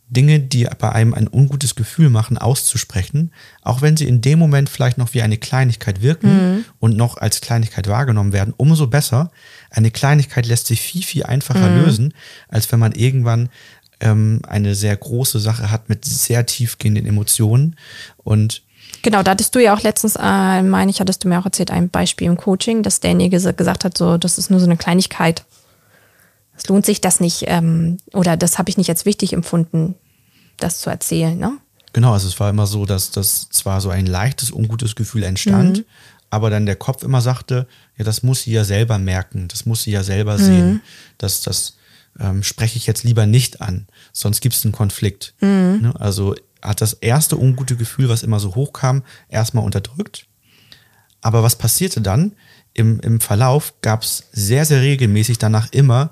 Dinge, 0.09 0.39
die 0.39 0.69
bei 0.79 0.93
einem 0.93 1.15
ein 1.15 1.29
ungutes 1.31 1.75
Gefühl 1.75 2.11
machen, 2.11 2.39
auszusprechen, 2.39 3.33
auch 3.63 3.83
wenn 3.83 3.97
sie 3.97 4.07
in 4.07 4.21
dem 4.21 4.39
Moment 4.39 4.69
vielleicht 4.69 4.99
noch 4.99 5.15
wie 5.15 5.23
eine 5.23 5.37
Kleinigkeit 5.37 6.01
wirken 6.01 6.65
und 6.79 6.97
noch 6.97 7.17
als 7.17 7.41
Kleinigkeit 7.41 7.89
wahrgenommen 7.89 8.33
werden, 8.33 8.55
umso 8.57 8.87
besser. 8.87 9.31
Eine 9.71 9.91
Kleinigkeit 9.91 10.47
lässt 10.47 10.69
sich 10.69 10.81
viel, 10.81 11.03
viel 11.03 11.25
einfacher 11.25 11.69
lösen, 11.71 12.15
als 12.49 12.71
wenn 12.71 12.79
man 12.79 12.93
irgendwann 12.93 13.49
ähm, 14.01 14.43
eine 14.47 14.75
sehr 14.75 14.97
große 14.97 15.41
Sache 15.41 15.71
hat 15.71 15.89
mit 15.89 16.05
sehr 16.05 16.47
tiefgehenden 16.47 17.07
Emotionen. 17.07 17.75
Und 18.19 18.63
Genau, 19.03 19.23
da 19.23 19.33
hattest 19.33 19.55
du 19.55 19.63
ja 19.63 19.75
auch 19.75 19.83
letztens, 19.83 20.17
äh, 20.17 20.63
meine 20.63 20.91
ich, 20.91 21.01
hattest 21.01 21.25
du 21.25 21.29
mir 21.29 21.39
auch 21.41 21.45
erzählt, 21.45 21.71
ein 21.71 21.89
Beispiel 21.91 22.27
im 22.29 22.37
Coaching, 22.37 22.83
dass 22.83 23.01
derjenige 23.01 23.37
ges- 23.37 23.53
gesagt 23.53 23.85
hat, 23.85 23.99
so, 23.99 24.19
das 24.19 24.39
ist 24.39 24.51
nur 24.51 24.61
so 24.61 24.67
eine 24.67 24.77
Kleinigkeit. 24.77 25.45
Es 26.57 26.69
lohnt 26.69 26.87
sich 26.87 27.01
das 27.01 27.21
nicht, 27.21 27.45
ähm, 27.47 27.99
oder 28.13 28.37
das 28.37 28.59
habe 28.59 28.71
ich 28.71 28.79
nicht 28.79 28.91
als 28.91 29.05
wichtig 29.05 29.33
empfunden, 29.33 29.95
das 30.57 30.81
zu 30.81 30.91
erzählen, 30.91 31.39
ne? 31.39 31.59
Genau, 31.93 32.13
also 32.13 32.29
es 32.29 32.39
war 32.41 32.51
immer 32.51 32.67
so, 32.67 32.85
dass 32.85 33.11
das 33.11 33.49
zwar 33.49 33.81
so 33.81 33.89
ein 33.89 34.07
leichtes, 34.07 34.53
ungutes 34.53 34.97
Gefühl 34.97 35.23
entstand, 35.23 35.85
aber 36.29 36.51
dann 36.51 36.67
der 36.67 36.77
Kopf 36.77 37.03
immer 37.03 37.23
sagte, 37.23 37.67
ja, 37.97 38.05
das 38.05 38.23
muss 38.23 38.43
sie 38.43 38.53
ja 38.53 38.65
selber 38.65 38.99
merken, 38.99 39.49
das 39.49 39.65
muss 39.65 39.85
sie 39.85 39.93
ja 39.93 40.03
selber 40.03 40.39
sehen. 40.39 40.83
Das, 41.17 41.41
das 41.41 41.77
ähm, 42.21 42.43
spreche 42.43 42.77
ich 42.77 42.87
jetzt 42.87 43.05
lieber 43.05 43.27
nicht 43.27 43.63
an, 43.63 43.87
sonst 44.13 44.41
gibt 44.41 44.55
es 44.55 44.65
einen 44.65 44.73
Konflikt. 44.73 45.35
Ne? 45.41 45.95
Also 45.99 46.35
hat 46.61 46.81
das 46.81 46.95
erste 46.95 47.39
ungute 47.39 47.77
Gefühl, 47.77 48.09
was 48.09 48.23
immer 48.23 48.41
so 48.41 48.55
hochkam, 48.55 49.03
erstmal 49.29 49.65
unterdrückt. 49.65 50.27
Aber 51.23 51.43
was 51.43 51.57
passierte 51.57 52.01
dann? 52.01 52.33
Im, 52.75 53.01
im 53.01 53.21
Verlauf 53.21 53.73
gab 53.81 54.03
es 54.03 54.25
sehr, 54.33 54.65
sehr 54.67 54.83
regelmäßig 54.83 55.39
danach 55.39 55.73
immer 55.73 56.11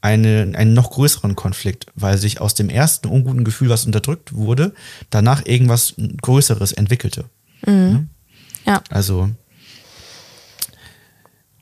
eine, 0.00 0.52
einen 0.54 0.74
noch 0.74 0.90
größeren 0.90 1.34
Konflikt, 1.34 1.86
weil 1.94 2.18
sich 2.18 2.40
aus 2.40 2.54
dem 2.54 2.68
ersten 2.68 3.08
unguten 3.08 3.44
Gefühl, 3.44 3.68
was 3.68 3.86
unterdrückt 3.86 4.34
wurde, 4.34 4.74
danach 5.10 5.44
irgendwas 5.44 5.94
Größeres 6.22 6.72
entwickelte. 6.72 7.24
Ja. 8.64 8.82
Also, 8.90 9.30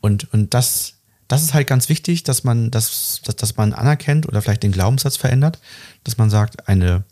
und, 0.01 0.31
und 0.33 0.53
das, 0.53 0.93
das 1.27 1.43
ist 1.43 1.53
halt 1.53 1.67
ganz 1.67 1.89
wichtig, 1.89 2.23
dass 2.23 2.43
man, 2.43 2.69
das, 2.71 3.21
dass, 3.25 3.35
dass 3.35 3.57
man 3.57 3.73
anerkennt 3.73 4.27
oder 4.27 4.41
vielleicht 4.41 4.63
den 4.63 4.71
Glaubenssatz 4.71 5.17
verändert, 5.17 5.59
dass 6.03 6.17
man 6.17 6.29
sagt, 6.29 6.67
eine, 6.67 7.03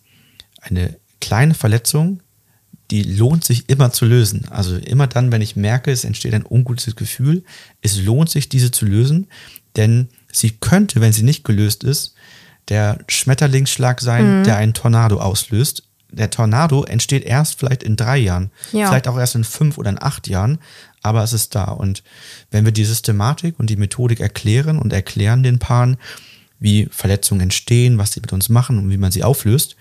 eine 0.62 0.96
kleine 1.22 1.54
Verletzung, 1.54 2.22
die 2.92 3.04
lohnt 3.04 3.44
sich 3.44 3.68
immer 3.70 3.92
zu 3.92 4.06
lösen. 4.06 4.48
Also 4.50 4.78
immer 4.78 5.08
dann, 5.08 5.32
wenn 5.32 5.42
ich 5.42 5.56
merke, 5.56 5.92
es 5.92 6.04
entsteht 6.04 6.34
ein 6.34 6.46
ungutes 6.48 6.96
Gefühl, 6.96 7.44
es 7.82 8.00
lohnt 8.00 8.30
sich, 8.30 8.48
diese 8.48 8.72
zu 8.72 8.86
lösen, 8.86 9.28
denn 9.76 10.10
sie 10.38 10.52
könnte, 10.52 11.02
wenn 11.02 11.14
sie 11.14 11.24
nicht 11.24 11.44
gelöst 11.44 11.84
ist, 11.84 12.14
der 12.70 13.00
Schmetterlingsschlag 13.08 14.02
sein, 14.02 14.44
der 14.44 14.58
einen 14.58 14.74
Tornado 14.74 15.18
auslöst. 15.20 15.84
Der 16.12 16.30
Tornado 16.30 16.84
entsteht 16.84 17.24
erst 17.24 17.60
vielleicht 17.60 17.84
in 17.84 17.96
drei 17.96 18.18
Jahren, 18.18 18.50
Ja. 18.72 18.88
vielleicht 18.88 19.08
auch 19.08 19.18
erst 19.18 19.36
in 19.36 19.44
fünf 19.44 19.78
oder 19.78 19.90
in 19.90 20.02
acht 20.02 20.28
Jahren, 20.28 20.60
aber 21.04 21.24
es 21.24 21.34
ist 21.34 21.54
da. 21.56 21.66
Und 21.66 22.04
wenn 22.52 22.64
wir 22.66 22.72
die 22.72 22.86
Systematik 22.86 23.60
und 23.60 23.70
die 23.70 23.76
Methodik 23.76 24.20
erklären 24.20 24.80
und 24.80 24.94
erklären 24.94 25.44
den 25.44 25.60
Paaren, 25.60 25.98
wie 26.60 26.88
Verletzungen 26.90 27.42
entstehen, 27.42 27.98
was 27.98 28.14
sie 28.14 28.22
mit 28.22 28.32
uns 28.34 28.50
machen 28.50 28.78
und 28.80 28.90
wie 28.90 28.98
man 28.98 29.12
sie 29.12 29.24
auflöst, 29.24 29.76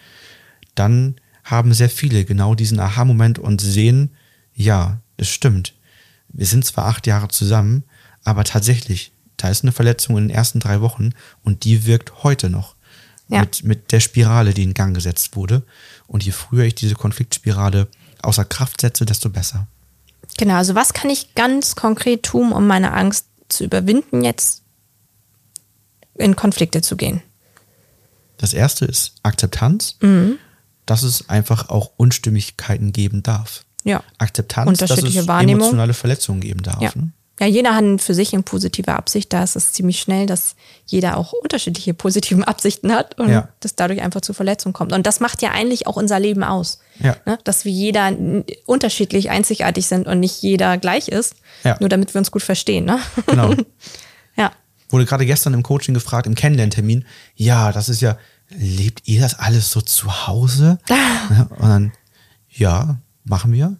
dann 0.74 1.14
haben 1.44 1.72
sehr 1.72 1.88
viele 1.90 2.24
genau 2.24 2.54
diesen 2.54 2.80
Aha-Moment 2.80 3.38
und 3.38 3.60
sehen, 3.60 4.10
ja, 4.54 4.98
es 5.16 5.28
stimmt. 5.28 5.74
Wir 6.28 6.46
sind 6.46 6.64
zwar 6.64 6.86
acht 6.86 7.06
Jahre 7.06 7.28
zusammen, 7.28 7.84
aber 8.24 8.44
tatsächlich, 8.44 9.12
da 9.44 9.50
ist 9.50 9.62
eine 9.62 9.72
Verletzung 9.72 10.16
in 10.16 10.28
den 10.28 10.34
ersten 10.34 10.58
drei 10.58 10.80
Wochen 10.80 11.10
und 11.42 11.64
die 11.64 11.84
wirkt 11.84 12.22
heute 12.22 12.48
noch. 12.48 12.76
Ja. 13.28 13.40
Mit, 13.40 13.62
mit 13.62 13.92
der 13.92 14.00
Spirale, 14.00 14.54
die 14.54 14.62
in 14.62 14.72
Gang 14.72 14.94
gesetzt 14.94 15.36
wurde. 15.36 15.62
Und 16.06 16.24
je 16.24 16.32
früher 16.32 16.64
ich 16.64 16.74
diese 16.74 16.94
Konfliktspirale 16.94 17.88
außer 18.22 18.46
Kraft 18.46 18.80
setze, 18.80 19.04
desto 19.04 19.28
besser. 19.28 19.66
Genau, 20.38 20.54
also 20.54 20.74
was 20.74 20.94
kann 20.94 21.10
ich 21.10 21.34
ganz 21.34 21.76
konkret 21.76 22.22
tun, 22.22 22.52
um 22.52 22.66
meine 22.66 22.94
Angst 22.94 23.26
zu 23.50 23.64
überwinden, 23.64 24.24
jetzt 24.24 24.62
in 26.14 26.36
Konflikte 26.36 26.80
zu 26.80 26.96
gehen? 26.96 27.20
Das 28.38 28.54
erste 28.54 28.86
ist 28.86 29.14
Akzeptanz, 29.22 29.98
dass 30.86 31.02
es 31.02 31.28
einfach 31.28 31.68
auch 31.68 31.92
Unstimmigkeiten 31.98 32.92
geben 32.92 33.22
darf. 33.22 33.64
Ja. 33.84 34.02
Akzeptanz, 34.16 34.78
dass 34.78 34.90
es 34.90 35.26
Wahrnehmung. 35.26 35.60
emotionale 35.60 35.92
Verletzungen 35.92 36.40
geben 36.40 36.62
darf. 36.62 36.80
Ja. 36.80 36.92
Ne? 36.94 37.12
Ja, 37.40 37.46
jeder 37.46 37.74
hat 37.74 38.00
für 38.00 38.14
sich 38.14 38.32
eine 38.32 38.42
positive 38.44 38.92
Absicht. 38.92 39.32
Da 39.32 39.42
ist 39.42 39.56
es 39.56 39.72
ziemlich 39.72 39.98
schnell, 40.00 40.26
dass 40.26 40.54
jeder 40.86 41.16
auch 41.16 41.32
unterschiedliche 41.32 41.92
positive 41.92 42.46
Absichten 42.48 42.92
hat 42.92 43.18
und 43.18 43.28
Ja. 43.28 43.48
das 43.60 43.74
dadurch 43.74 44.02
einfach 44.02 44.20
zu 44.20 44.34
Verletzungen 44.34 44.72
kommt. 44.72 44.92
Und 44.92 45.04
das 45.06 45.18
macht 45.18 45.42
ja 45.42 45.50
eigentlich 45.50 45.86
auch 45.88 45.96
unser 45.96 46.20
Leben 46.20 46.44
aus. 46.44 46.78
Ja. 47.00 47.16
Ne? 47.26 47.38
Dass 47.42 47.64
wir 47.64 47.72
jeder 47.72 48.12
unterschiedlich, 48.66 49.30
einzigartig 49.30 49.86
sind 49.86 50.06
und 50.06 50.20
nicht 50.20 50.40
jeder 50.42 50.78
gleich 50.78 51.08
ist. 51.08 51.34
Ja. 51.64 51.76
Nur 51.80 51.88
damit 51.88 52.14
wir 52.14 52.20
uns 52.20 52.30
gut 52.30 52.42
verstehen. 52.42 52.84
Ne? 52.84 52.98
Genau. 53.26 53.52
ja. 54.36 54.52
Wurde 54.90 55.04
gerade 55.06 55.26
gestern 55.26 55.54
im 55.54 55.64
Coaching 55.64 55.92
gefragt, 55.94 56.26
im 56.28 56.36
Kennenlerntermin, 56.36 57.04
ja, 57.34 57.72
das 57.72 57.88
ist 57.88 58.00
ja, 58.00 58.16
lebt 58.50 59.08
ihr 59.08 59.20
das 59.20 59.36
alles 59.38 59.72
so 59.72 59.80
zu 59.80 60.28
Hause? 60.28 60.78
Ja, 60.88 61.48
und 61.58 61.68
dann, 61.68 61.92
ja, 62.48 62.98
machen 63.24 63.52
wir. 63.52 63.76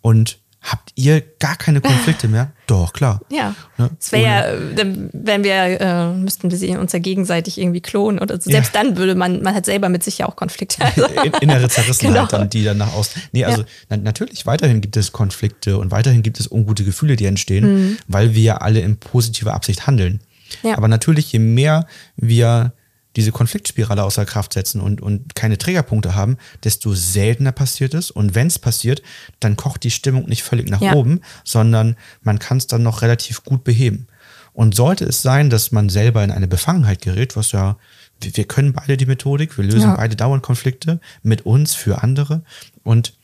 Und 0.00 0.39
habt 0.62 0.92
ihr 0.94 1.22
gar 1.38 1.56
keine 1.56 1.80
Konflikte 1.80 2.28
mehr? 2.28 2.52
Doch, 2.66 2.92
klar. 2.92 3.20
Ja. 3.30 3.54
Ne? 3.78 3.90
Es 3.98 4.12
wäre 4.12 4.22
ja, 4.24 4.44
äh, 4.44 4.74
dann- 4.74 5.10
wenn 5.12 5.42
wir, 5.42 5.80
äh, 5.80 6.12
müssten 6.12 6.50
wir 6.50 6.58
sie 6.58 6.76
uns 6.76 6.92
ja 6.92 6.98
gegenseitig 6.98 7.58
irgendwie 7.58 7.80
klonen 7.80 8.18
oder 8.20 8.40
so. 8.40 8.50
Selbst 8.50 8.74
dann 8.74 8.96
würde 8.96 9.14
man, 9.14 9.42
man 9.42 9.54
hat 9.54 9.64
selber 9.64 9.88
mit 9.88 10.04
sich 10.04 10.18
ja 10.18 10.28
auch 10.28 10.36
Konflikte. 10.36 10.84
Also, 10.84 11.06
In, 11.24 11.32
innere 11.40 11.68
Zerrissenheit, 11.68 12.14
Genau. 12.14 12.26
dann, 12.26 12.50
die 12.50 12.62
dann 12.64 12.76
nach 12.78 12.92
außen. 12.92 13.22
Nee, 13.32 13.44
also 13.44 13.62
Ja. 13.62 13.68
na, 13.88 13.96
natürlich, 13.96 14.46
weiterhin 14.46 14.80
gibt 14.80 14.96
es 14.96 15.12
Konflikte 15.12 15.78
und 15.78 15.90
weiterhin 15.90 16.22
gibt 16.22 16.38
es 16.38 16.46
ungute 16.50 16.84
Gefühle, 16.84 17.16
die 17.16 17.24
entstehen, 17.26 17.64
Mhm. 17.90 17.96
weil 18.06 18.34
wir 18.34 18.42
ja 18.42 18.56
alle 18.58 18.80
in 18.80 18.98
positiver 18.98 19.54
Absicht 19.54 19.86
handeln. 19.86 20.20
Ja. 20.62 20.76
Aber 20.76 20.88
natürlich, 20.88 21.32
je 21.32 21.38
mehr 21.38 21.86
wir 22.16 22.72
diese 23.16 23.32
Konfliktspirale 23.32 24.04
außer 24.04 24.24
Kraft 24.24 24.52
setzen 24.52 24.80
und, 24.80 25.00
und 25.00 25.34
keine 25.34 25.58
Triggerpunkte 25.58 26.14
haben, 26.14 26.36
desto 26.62 26.94
seltener 26.94 27.52
passiert 27.52 27.94
es. 27.94 28.10
Und 28.10 28.34
wenn 28.34 28.46
es 28.46 28.58
passiert, 28.58 29.02
dann 29.40 29.56
kocht 29.56 29.82
die 29.82 29.90
Stimmung 29.90 30.28
nicht 30.28 30.42
völlig 30.44 30.68
nach 30.70 30.80
Ja. 30.80 30.94
oben, 30.94 31.20
sondern 31.44 31.96
man 32.22 32.38
kann 32.38 32.58
es 32.58 32.66
dann 32.68 32.82
noch 32.82 33.02
relativ 33.02 33.42
gut 33.44 33.64
beheben. 33.64 34.06
Und 34.52 34.74
sollte 34.74 35.04
es 35.04 35.22
sein, 35.22 35.50
dass 35.50 35.72
man 35.72 35.88
selber 35.88 36.22
in 36.22 36.30
eine 36.30 36.48
Befangenheit 36.48 37.02
gerät, 37.02 37.36
was 37.36 37.52
ja, 37.52 37.76
wir, 38.20 38.36
wir 38.36 38.44
können 38.44 38.72
beide 38.72 38.96
die 38.96 39.06
Methodik, 39.06 39.56
wir 39.56 39.64
lösen 39.64 39.90
Ja. 39.90 39.96
beide 39.96 40.14
dauernd 40.16 40.42
Konflikte 40.42 41.00
mit 41.22 41.46
uns, 41.46 41.74
für 41.74 42.02
andere. 42.02 42.42
Und 42.84 43.14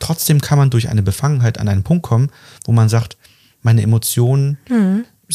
trotzdem 0.00 0.40
kann 0.40 0.58
man 0.58 0.70
durch 0.70 0.88
eine 0.88 1.02
Befangenheit 1.02 1.58
an 1.58 1.68
einen 1.68 1.82
Punkt 1.84 2.02
kommen, 2.04 2.30
wo 2.64 2.72
man 2.72 2.88
sagt, 2.88 3.16
meine 3.60 3.82
Emotionen 3.82 4.58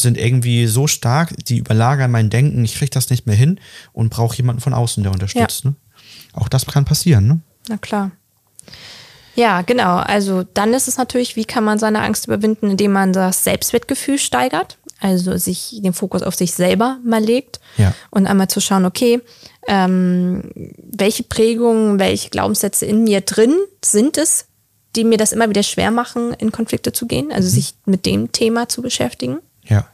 sind 0.00 0.16
irgendwie 0.18 0.66
so 0.66 0.86
stark, 0.86 1.34
die 1.46 1.58
überlagern 1.58 2.10
mein 2.10 2.30
Denken, 2.30 2.64
ich 2.64 2.74
kriege 2.76 2.90
das 2.90 3.10
nicht 3.10 3.26
mehr 3.26 3.36
hin 3.36 3.60
und 3.92 4.10
brauche 4.10 4.36
jemanden 4.36 4.60
von 4.60 4.74
außen, 4.74 5.02
der 5.02 5.12
unterstützt. 5.12 5.64
Ne? 5.64 5.74
Auch 6.32 6.48
das 6.48 6.66
kann 6.66 6.84
passieren. 6.84 7.26
Ne? 7.26 7.40
Na 7.68 7.76
klar. 7.76 8.10
Ja, 9.34 9.62
genau. 9.62 9.96
Also 9.98 10.42
dann 10.54 10.74
ist 10.74 10.88
es 10.88 10.96
natürlich, 10.96 11.36
wie 11.36 11.44
kann 11.44 11.62
man 11.64 11.78
seine 11.78 12.00
Angst 12.02 12.26
überwinden, 12.26 12.70
indem 12.70 12.92
man 12.92 13.12
das 13.12 13.44
Selbstwertgefühl 13.44 14.18
steigert, 14.18 14.78
also 15.00 15.36
sich 15.36 15.78
den 15.80 15.92
Fokus 15.92 16.22
auf 16.22 16.34
sich 16.34 16.54
selber 16.54 16.98
mal 17.04 17.22
legt 17.22 17.60
Ja. 17.76 17.94
und 18.10 18.26
einmal 18.26 18.48
zu 18.48 18.60
schauen, 18.60 18.84
okay, 18.84 19.20
ähm, 19.68 20.50
welche 20.90 21.22
Prägungen, 21.22 22.00
welche 22.00 22.30
Glaubenssätze 22.30 22.84
in 22.86 23.04
mir 23.04 23.20
drin 23.20 23.54
sind 23.84 24.18
es, 24.18 24.46
die 24.96 25.04
mir 25.04 25.18
das 25.18 25.32
immer 25.32 25.48
wieder 25.48 25.62
schwer 25.62 25.92
machen, 25.92 26.32
in 26.32 26.50
Konflikte 26.50 26.92
zu 26.92 27.06
gehen, 27.06 27.30
also 27.30 27.48
sich 27.48 27.74
mit 27.84 28.06
dem 28.06 28.32
Thema 28.32 28.68
zu 28.68 28.82
beschäftigen 28.82 29.38
Ja. 29.68 29.86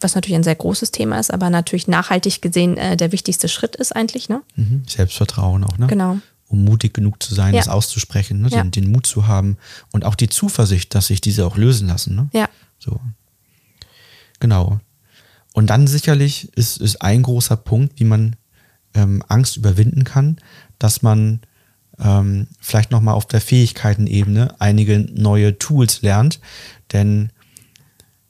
was 0.00 0.14
natürlich 0.14 0.36
ein 0.36 0.44
sehr 0.44 0.54
großes 0.54 0.90
Thema 0.90 1.18
ist, 1.18 1.32
aber 1.32 1.48
natürlich 1.50 1.88
nachhaltig 1.88 2.42
gesehen 2.42 2.76
äh, 2.76 2.96
der 2.96 3.12
wichtigste 3.12 3.48
Schritt 3.48 3.76
ist 3.76 3.94
eigentlich, 3.96 4.28
ne? 4.28 4.42
Mhm. 4.56 4.82
Selbstvertrauen 4.86 5.64
auch. 5.64 5.78
Ne? 5.78 5.86
Genau. 5.86 6.18
um 6.48 6.64
mutig 6.64 6.94
genug 6.94 7.22
zu 7.22 7.34
sein, 7.34 7.54
Ja. 7.54 7.60
das 7.60 7.68
auszusprechen, 7.68 8.40
ne? 8.42 8.48
Ja. 8.50 8.62
den, 8.62 8.70
den 8.70 8.92
Mut 8.92 9.06
zu 9.06 9.26
haben 9.26 9.56
und 9.92 10.04
auch 10.04 10.14
die 10.14 10.28
Zuversicht, 10.28 10.94
dass 10.94 11.06
sich 11.08 11.20
diese 11.20 11.44
auch 11.46 11.56
lösen 11.56 11.88
lassen. 11.88 12.14
Ne? 12.14 12.28
Ja. 12.32 12.48
So. 12.78 13.00
Genau. 14.40 14.78
Und 15.54 15.68
dann 15.70 15.86
sicherlich 15.86 16.52
ist, 16.56 16.78
ist 16.80 17.00
ein 17.00 17.22
großer 17.22 17.56
Punkt, 17.56 17.98
wie 17.98 18.04
man 18.04 18.36
ähm, 18.94 19.22
Angst 19.28 19.56
überwinden 19.56 20.04
kann, 20.04 20.36
dass 20.78 21.00
man 21.02 21.40
ähm, 21.98 22.48
vielleicht 22.60 22.90
nochmal 22.90 23.14
auf 23.14 23.24
der 23.26 23.40
Fähigkeitenebene 23.40 24.54
einige 24.60 24.98
neue 24.98 25.58
Tools 25.58 26.02
lernt. 26.02 26.40
Denn 26.92 27.30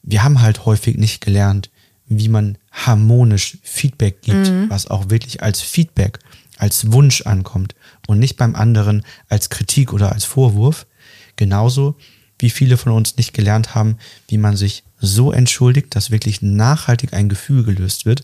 wir 0.07 0.23
haben 0.23 0.40
halt 0.40 0.64
häufig 0.64 0.97
nicht 0.97 1.21
gelernt, 1.21 1.71
wie 2.09 2.29
man 2.29 2.57
harmonisch 2.71 3.59
Feedback 3.62 4.23
gibt, 4.23 4.47
was 4.71 4.87
auch 4.87 5.11
wirklich 5.11 5.42
als 5.42 5.61
Feedback, 5.61 6.21
als 6.57 6.92
Wunsch 6.92 7.23
ankommt 7.23 7.75
und 8.07 8.19
nicht 8.19 8.37
beim 8.37 8.55
anderen 8.55 9.05
als 9.29 9.51
Kritik 9.51 9.92
oder 9.92 10.12
als 10.12 10.25
Vorwurf. 10.25 10.87
Genauso 11.35 11.97
wie 12.38 12.51
viele 12.51 12.77
von 12.77 12.92
uns 12.92 13.16
nicht 13.16 13.35
gelernt 13.35 13.75
haben, 13.75 13.99
wie 14.29 14.38
man 14.38 14.57
sich 14.57 14.85
so 15.01 15.33
entschuldigt, 15.33 15.95
dass 15.95 16.11
wirklich 16.11 16.40
nachhaltig 16.40 17.12
ein 17.12 17.29
Gefühl 17.29 17.64
gelöst 17.64 18.07
wird 18.07 18.23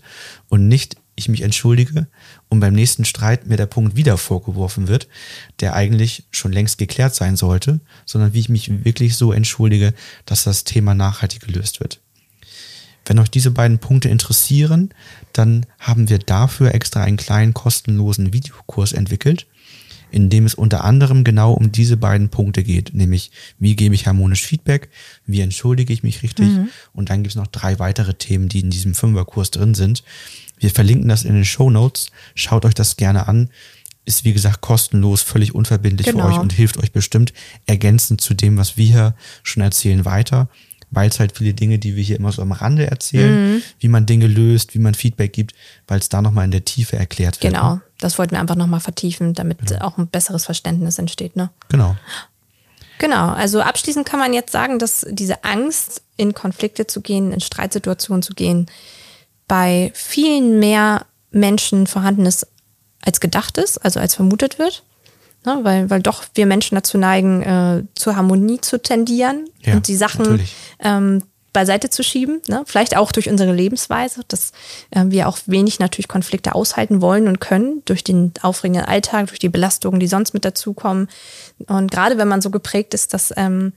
und 0.48 0.68
nicht 0.68 0.96
ich 1.14 1.28
mich 1.28 1.42
entschuldige 1.42 2.06
und 2.52 2.60
beim 2.60 2.74
nächsten 2.74 3.06
Streit 3.06 3.46
mir 3.46 3.56
der 3.56 3.64
Punkt 3.64 3.96
wieder 3.96 4.18
vorgeworfen 4.18 4.86
wird, 4.86 5.08
der 5.60 5.74
eigentlich 5.74 6.24
schon 6.30 6.52
längst 6.52 6.76
geklärt 6.76 7.14
sein 7.14 7.34
sollte, 7.34 7.80
sondern 8.04 8.34
wie 8.34 8.40
ich 8.40 8.50
mich 8.50 8.84
wirklich 8.84 9.16
so 9.16 9.32
entschuldige, 9.32 9.94
dass 10.26 10.44
das 10.44 10.64
Thema 10.64 10.94
nachhaltig 10.94 11.40
gelöst 11.40 11.80
wird. 11.80 12.00
Wenn 13.06 13.18
euch 13.18 13.30
diese 13.30 13.52
beiden 13.52 13.78
Punkte 13.78 14.10
interessieren, 14.10 14.90
dann 15.32 15.64
haben 15.78 16.10
wir 16.10 16.18
dafür 16.18 16.74
extra 16.74 17.02
einen 17.02 17.16
kleinen 17.16 17.54
kostenlosen 17.54 18.34
Videokurs 18.34 18.92
entwickelt, 18.92 19.46
in 20.10 20.28
dem 20.28 20.44
es 20.44 20.54
unter 20.54 20.84
anderem 20.84 21.24
genau 21.24 21.54
um 21.54 21.72
diese 21.72 21.96
beiden 21.96 22.28
Punkte 22.28 22.62
geht, 22.62 22.92
nämlich 22.92 23.30
wie 23.58 23.76
gebe 23.76 23.94
ich 23.94 24.06
harmonisch 24.06 24.42
Feedback, 24.42 24.90
wie 25.24 25.40
entschuldige 25.40 25.94
ich 25.94 26.02
mich 26.02 26.22
richtig 26.22 26.50
und 26.92 27.08
dann 27.08 27.22
gibt 27.22 27.32
es 27.32 27.36
noch 27.36 27.46
drei 27.46 27.78
weitere 27.78 28.12
Themen, 28.12 28.50
die 28.50 28.60
in 28.60 28.68
diesem 28.68 28.92
Fünferkurs 28.94 29.50
drin 29.50 29.74
sind. 29.74 30.04
Wir 30.62 30.70
verlinken 30.70 31.08
das 31.08 31.24
in 31.24 31.34
den 31.34 31.44
Show 31.44 31.70
Notes, 31.70 32.06
schaut 32.34 32.64
euch 32.64 32.74
das 32.74 32.96
gerne 32.96 33.26
an, 33.28 33.50
ist 34.04 34.24
wie 34.24 34.32
gesagt 34.32 34.60
kostenlos, 34.60 35.20
völlig 35.22 35.54
unverbindlich 35.54 36.06
Genau. 36.06 36.22
für 36.26 36.32
euch 36.34 36.38
und 36.38 36.52
hilft 36.52 36.76
euch 36.78 36.92
bestimmt 36.92 37.32
ergänzend 37.66 38.20
zu 38.20 38.34
dem, 38.34 38.56
was 38.56 38.76
wir 38.76 38.86
hier 38.86 39.14
schon 39.42 39.62
erzählen, 39.62 40.04
weiter 40.04 40.48
weil 40.94 41.08
es 41.08 41.18
halt 41.18 41.38
viele 41.38 41.54
Dinge, 41.54 41.78
die 41.78 41.96
wir 41.96 42.04
hier 42.04 42.16
immer 42.16 42.32
so 42.32 42.42
am 42.42 42.52
Rande 42.52 42.86
erzählen, 42.86 43.54
Mhm. 43.54 43.62
wie 43.80 43.88
man 43.88 44.04
Dinge 44.04 44.26
löst, 44.26 44.74
wie 44.74 44.78
man 44.78 44.92
Feedback 44.92 45.32
gibt, 45.32 45.54
weil 45.88 45.98
es 45.98 46.10
da 46.10 46.20
nochmal 46.20 46.44
in 46.44 46.50
der 46.50 46.66
Tiefe 46.66 46.96
erklärt 46.96 47.42
wird. 47.42 47.54
Genau. 47.54 47.76
Ne? 47.76 47.80
Das 47.98 48.18
wollten 48.18 48.32
wir 48.32 48.40
einfach 48.40 48.56
nochmal 48.56 48.80
vertiefen, 48.80 49.32
damit 49.32 49.80
auch 49.80 49.96
ein 49.96 50.06
besseres 50.08 50.44
Verständnis 50.44 50.98
entsteht. 50.98 51.34
Ne? 51.34 51.48
Genau. 51.70 51.96
Genau, 52.98 53.30
also 53.30 53.62
abschließend 53.62 54.06
kann 54.06 54.20
man 54.20 54.34
jetzt 54.34 54.52
sagen, 54.52 54.78
dass 54.78 55.06
diese 55.10 55.44
Angst, 55.44 56.02
in 56.18 56.34
Konflikte 56.34 56.86
zu 56.86 57.00
gehen, 57.00 57.32
in 57.32 57.40
Streitsituationen 57.40 58.22
zu 58.22 58.34
gehen, 58.34 58.66
bei 59.52 59.90
vielen 59.92 60.60
mehr 60.60 61.04
Menschen 61.30 61.86
vorhanden 61.86 62.24
ist, 62.24 62.46
als 63.02 63.20
gedacht 63.20 63.58
ist, 63.58 63.76
also 63.76 64.00
als 64.00 64.14
vermutet 64.14 64.58
wird. 64.58 64.82
Ne, 65.44 65.58
weil, 65.62 65.90
weil 65.90 66.00
doch 66.00 66.24
wir 66.34 66.46
Menschen 66.46 66.76
dazu 66.76 66.96
neigen, 66.96 67.42
äh, 67.42 67.82
zur 67.94 68.16
Harmonie 68.16 68.62
zu 68.62 68.80
tendieren 68.80 69.50
Ja, 69.60 69.74
und 69.74 69.88
die 69.88 69.96
Sachen 69.96 70.40
ähm, 70.78 71.22
beiseite 71.52 71.90
zu 71.90 72.02
schieben. 72.02 72.40
Ne? 72.48 72.62
Vielleicht 72.64 72.96
auch 72.96 73.12
durch 73.12 73.28
unsere 73.28 73.52
Lebensweise, 73.52 74.22
dass 74.26 74.52
äh, 74.90 75.04
wir 75.08 75.28
auch 75.28 75.36
wenig 75.44 75.80
natürlich 75.80 76.08
Konflikte 76.08 76.54
aushalten 76.54 77.02
wollen 77.02 77.28
und 77.28 77.38
können, 77.38 77.82
durch 77.84 78.04
den 78.04 78.32
aufregenden 78.40 78.86
Alltag, 78.86 79.26
durch 79.26 79.38
die 79.38 79.50
Belastungen, 79.50 80.00
die 80.00 80.06
sonst 80.06 80.32
mit 80.32 80.46
dazukommen. 80.46 81.08
Und 81.66 81.90
gerade 81.90 82.16
wenn 82.16 82.28
man 82.28 82.40
so 82.40 82.48
geprägt 82.48 82.94
ist, 82.94 83.12
dass 83.12 83.34
ähm, 83.36 83.74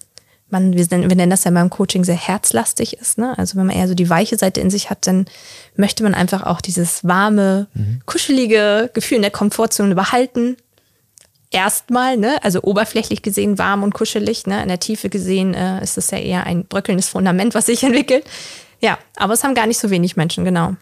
man, 0.50 0.74
wir, 0.74 0.86
nennen- 0.92 1.10
wir 1.10 1.16
nennen 1.18 1.30
das 1.32 1.44
ja 1.44 1.52
beim 1.52 1.70
Coaching 1.70 2.04
sehr 2.04 2.16
herzlastig 2.16 2.94
ist, 2.98 3.18
ne? 3.18 3.38
also 3.38 3.58
wenn 3.58 3.66
man 3.66 3.76
eher 3.76 3.88
so 3.88 3.96
die 3.96 4.10
weiche 4.10 4.38
Seite 4.38 4.62
in 4.62 4.70
sich 4.70 4.90
hat, 4.90 5.08
dann 5.08 5.26
möchte 5.76 6.04
man 6.04 6.14
einfach 6.14 6.44
auch 6.44 6.62
dieses 6.62 7.04
warme, 7.04 7.68
kuschelige 8.06 8.90
Gefühl 8.94 9.18
in 9.18 9.22
der 9.24 9.32
Komfortzone 9.32 9.96
behalten 9.96 10.56
erstmal, 11.52 12.18
ne, 12.18 12.38
also 12.44 12.62
oberflächlich 12.64 13.22
gesehen 13.22 13.58
warm 13.58 13.84
und 13.84 13.94
kuschelig, 13.94 14.46
ne, 14.46 14.62
in 14.62 14.68
der 14.68 14.80
Tiefe 14.80 15.10
gesehen 15.10 15.54
äh, 15.54 15.82
ist 15.84 15.98
es 15.98 16.12
ja 16.12 16.18
eher 16.18 16.46
ein 16.46 16.66
bröckelndes 16.66 17.08
Fundament, 17.10 17.54
was 17.56 17.68
sich 17.68 17.84
entwickelt. 17.84 18.26
Ja, 18.82 18.98
aber 19.16 19.34
es 19.34 19.44
haben 19.44 19.56
gar 19.56 19.66
nicht 19.68 19.80
so 19.80 19.90
wenig 19.90 20.16
Menschen, 20.18 20.44
genau. 20.44 20.76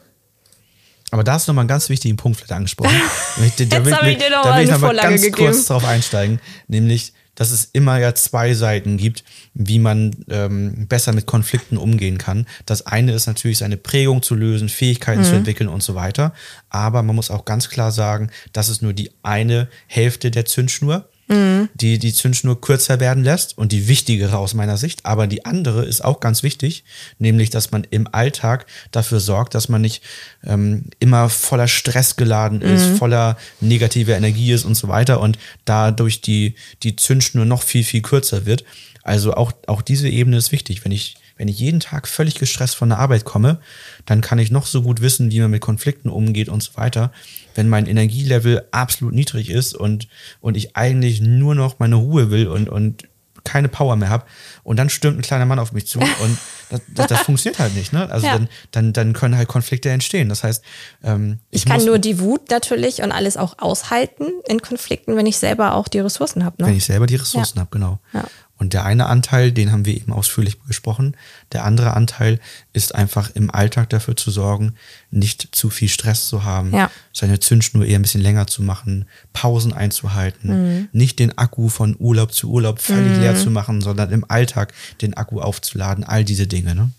Aber 1.12 1.23
da 1.23 1.36
ist 1.36 1.47
nochmal 1.47 1.62
einen 1.63 1.67
ganz 1.69 1.89
wichtigen 1.89 2.17
Punkt 2.17 2.38
vielleicht 2.38 2.54
angesprochen. 2.54 2.95
Da 3.38 3.41
will- 3.45 3.60
ich 3.62 3.69
da 3.69 3.86
will 3.86 3.93
ich 4.13 4.23
eine 4.26 4.36
noch 4.71 4.80
mal 4.80 4.80
Vorlage 4.80 5.10
ganz 5.10 5.21
gegeben. 5.21 5.38
kurz 5.52 5.65
drauf 5.67 5.86
einsteigen, 5.86 6.39
nämlich, 6.67 7.13
dass 7.36 7.52
es 7.52 7.65
immer 7.74 7.98
ja 8.00 8.13
zwei 8.15 8.54
Seiten 8.54 8.98
gibt, 8.98 9.24
wie 9.54 9.80
man 9.80 10.15
ähm, 10.30 10.88
besser 10.88 11.13
mit 11.13 11.26
Konflikten 11.26 11.78
umgehen 11.78 12.17
kann. 12.17 12.46
Das 12.65 12.86
eine 12.86 13.13
ist 13.13 13.28
natürlich 13.28 13.58
seine 13.58 13.78
Prägung 13.78 14.22
zu 14.22 14.36
lösen, 14.36 14.69
Fähigkeiten 14.69 15.22
Mhm. 15.22 15.26
zu 15.26 15.36
entwickeln 15.36 15.69
und 15.69 15.84
so 15.84 15.96
weiter. 15.96 16.34
Aber 16.69 17.04
man 17.04 17.15
muss 17.15 17.32
auch 17.32 17.46
ganz 17.46 17.69
klar 17.69 17.91
sagen, 17.91 18.30
das 18.52 18.69
ist 18.69 18.82
nur 18.82 18.93
die 18.93 19.12
eine 19.24 19.67
Hälfte 19.88 20.32
der 20.32 20.46
Zündschnur. 20.46 21.10
Mhm. 21.34 21.69
die 21.76 22.00
die 22.00 22.13
Zündschnur 22.13 22.60
kürzer 22.62 23.00
werden 23.00 23.24
lässt 23.24 23.58
und 23.58 23.72
die 23.72 23.88
wichtigere 23.88 24.38
aus 24.38 24.54
meiner 24.54 24.78
Sicht. 24.78 25.06
Aber 25.06 25.28
die 25.28 25.46
andere 25.46 25.86
ist 25.86 26.04
auch 26.04 26.19
ganz 26.19 26.43
wichtig, 26.43 26.84
nämlich, 27.19 27.50
dass 27.50 27.72
man 27.72 27.86
im 27.89 28.08
Alltag 28.12 28.65
dafür 28.91 29.19
sorgt, 29.19 29.56
dass 29.56 29.69
man 29.69 29.82
nicht 29.82 30.04
ähm, 30.43 30.86
immer 31.00 31.30
voller 31.30 31.67
Stress 31.67 32.15
geladen 32.15 32.62
ist, 32.62 32.98
voller 32.98 33.38
negativer 33.60 34.15
Energie 34.15 34.52
ist 34.52 34.65
und 34.65 34.76
so 34.76 34.88
weiter 34.88 35.19
und 35.19 35.38
dadurch 35.65 36.22
die, 36.22 36.56
die 36.84 36.96
Zündschnur 36.96 37.46
noch 37.46 37.63
viel, 37.63 37.84
viel 37.84 38.02
kürzer 38.02 38.46
wird. 38.46 38.63
Also 39.04 39.34
auch, 39.34 39.52
auch 39.68 39.82
diese 39.82 40.08
Ebene 40.10 40.38
ist 40.38 40.52
wichtig. 40.52 40.84
Wenn 40.86 40.92
ich, 40.92 41.16
wenn 41.38 41.48
ich 41.48 41.60
jeden 41.60 41.80
Tag 41.80 42.08
völlig 42.08 42.36
gestresst 42.36 42.76
von 42.76 42.89
der 42.89 43.00
Arbeit 43.00 43.26
komme, 43.26 43.60
dann 44.06 44.22
kann 44.22 44.39
ich 44.39 44.50
noch 44.50 44.66
so 44.66 44.82
gut 44.82 45.02
wissen, 45.02 45.32
wie 45.32 45.39
man 45.42 45.52
mit 45.52 45.62
Konflikten 45.62 46.10
umgeht 46.10 46.50
und 46.50 46.63
so 46.63 46.72
weiter. 46.76 47.12
Wenn 47.56 47.68
mein 47.70 47.86
Energielevel 47.86 48.66
absolut 48.72 49.13
niedrig 49.13 49.50
ist 49.50 49.76
und, 49.76 50.08
und 50.39 50.56
ich 50.56 50.76
eigentlich 50.76 51.22
nur 51.22 51.54
noch 51.56 51.80
meine 51.80 51.96
Ruhe 51.96 52.32
will 52.32 52.48
und, 52.48 52.70
und 52.70 53.04
keine 53.44 53.68
Power 53.68 53.98
mehr 53.98 54.08
habe 54.10 54.24
und 54.63 54.78
dann 54.78 54.89
stürmt 54.89 55.20
ein 55.20 55.22
kleiner 55.22 55.46
Mann 55.46 55.60
auf 55.60 55.74
mich 55.74 55.86
zu 55.86 56.00
und 56.22 56.38
das, 56.70 56.82
das, 56.88 57.08
das 57.08 57.20
funktioniert 57.24 57.60
halt 57.60 57.76
nicht. 57.76 57.92
Ne? 57.92 58.10
Also 58.10 58.26
Ja. 58.26 58.34
dann, 58.34 58.48
dann, 58.72 58.94
dann 58.94 59.13
können 59.13 59.36
halt 59.36 59.50
Konflikte 59.50 59.89
entstehen. 59.89 60.30
Das 60.30 60.44
heißt, 60.46 60.63
ähm, 61.04 61.39
Ich, 61.52 61.66
kann 61.66 61.76
muss, 61.78 61.86
nur 61.86 62.00
die 62.00 62.20
Wut 62.20 62.50
natürlich 62.50 63.02
und 63.02 63.12
alles 63.12 63.36
auch 63.36 63.56
aushalten 63.60 64.28
in 64.48 64.62
Konflikten, 64.62 65.18
wenn 65.18 65.26
ich 65.26 65.38
selber 65.38 65.76
auch 65.76 65.89
die 65.89 66.00
Ressourcen 66.00 66.46
habe. 66.46 66.62
Ne? 66.62 66.70
wenn 66.70 66.78
ich 66.78 66.86
selber 66.86 67.06
die 67.06 67.18
Ressourcen 67.18 67.58
Ja. 67.58 67.62
habe, 67.62 67.70
genau. 67.72 68.00
Ja. 68.13 68.24
Und 68.63 68.71
der 68.71 68.86
eine 68.86 69.08
Anteil, 69.08 69.52
den 69.52 69.73
haben 69.73 69.84
wir 69.86 69.93
eben 69.93 70.13
ausführlich 70.13 70.58
besprochen. 70.62 71.17
Der 71.52 71.65
andere 71.65 71.95
Anteil 71.95 72.39
ist 72.71 72.95
einfach 72.95 73.30
im 73.34 73.52
Alltag 73.52 73.89
dafür 73.89 74.15
zu 74.15 74.32
sorgen, 74.32 74.76
nicht 75.12 75.49
zu 75.52 75.69
viel 75.69 75.89
Stress 75.89 76.30
zu 76.30 76.45
haben, 76.45 76.73
Ja. 76.73 76.89
seine 77.12 77.41
Zündschnur 77.41 77.86
eher 77.86 77.99
ein 77.99 78.04
bisschen 78.04 78.21
länger 78.21 78.47
zu 78.47 78.63
machen, 78.63 79.06
Pausen 79.34 79.73
einzuhalten, 79.73 80.78
Mhm. 80.78 80.89
nicht 80.93 81.19
den 81.19 81.38
Akku 81.38 81.67
von 81.67 81.97
Urlaub 81.99 82.34
zu 82.34 82.49
Urlaub 82.49 82.80
völlig 82.80 83.17
leer 83.17 83.36
zu 83.36 83.52
machen, 83.52 83.82
sondern 83.82 84.13
im 84.13 84.23
Alltag 84.30 84.73
den 85.02 85.13
Akku 85.13 85.41
aufzuladen, 85.41 86.06
all 86.06 86.23
diese 86.23 86.47
Dinge. 86.47 86.73
Ne? 86.73 86.89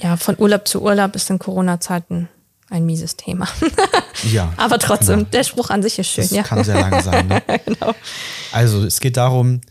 Ja, 0.00 0.16
von 0.16 0.34
Urlaub 0.40 0.66
zu 0.66 0.82
Urlaub 0.82 1.14
ist 1.14 1.30
in 1.30 1.38
Corona-Zeiten 1.38 2.28
ein 2.68 2.84
mieses 2.84 3.14
Thema. 3.16 3.46
Ja, 4.32 4.52
aber 4.58 4.78
trotzdem, 4.78 5.20
genau. 5.20 5.30
der 5.30 5.44
Spruch 5.44 5.70
an 5.70 5.82
sich 5.82 5.98
ist 5.98 6.08
schön, 6.08 6.24
Das 6.24 6.30
ja. 6.32 6.42
kann 6.42 6.62
sehr 6.62 6.78
lange 6.78 7.00
sein. 7.02 7.26
Ne? 7.28 7.40
genau. 7.64 7.94
Also 8.52 8.84
es 8.84 9.00
geht 9.00 9.16
darum, 9.16 9.62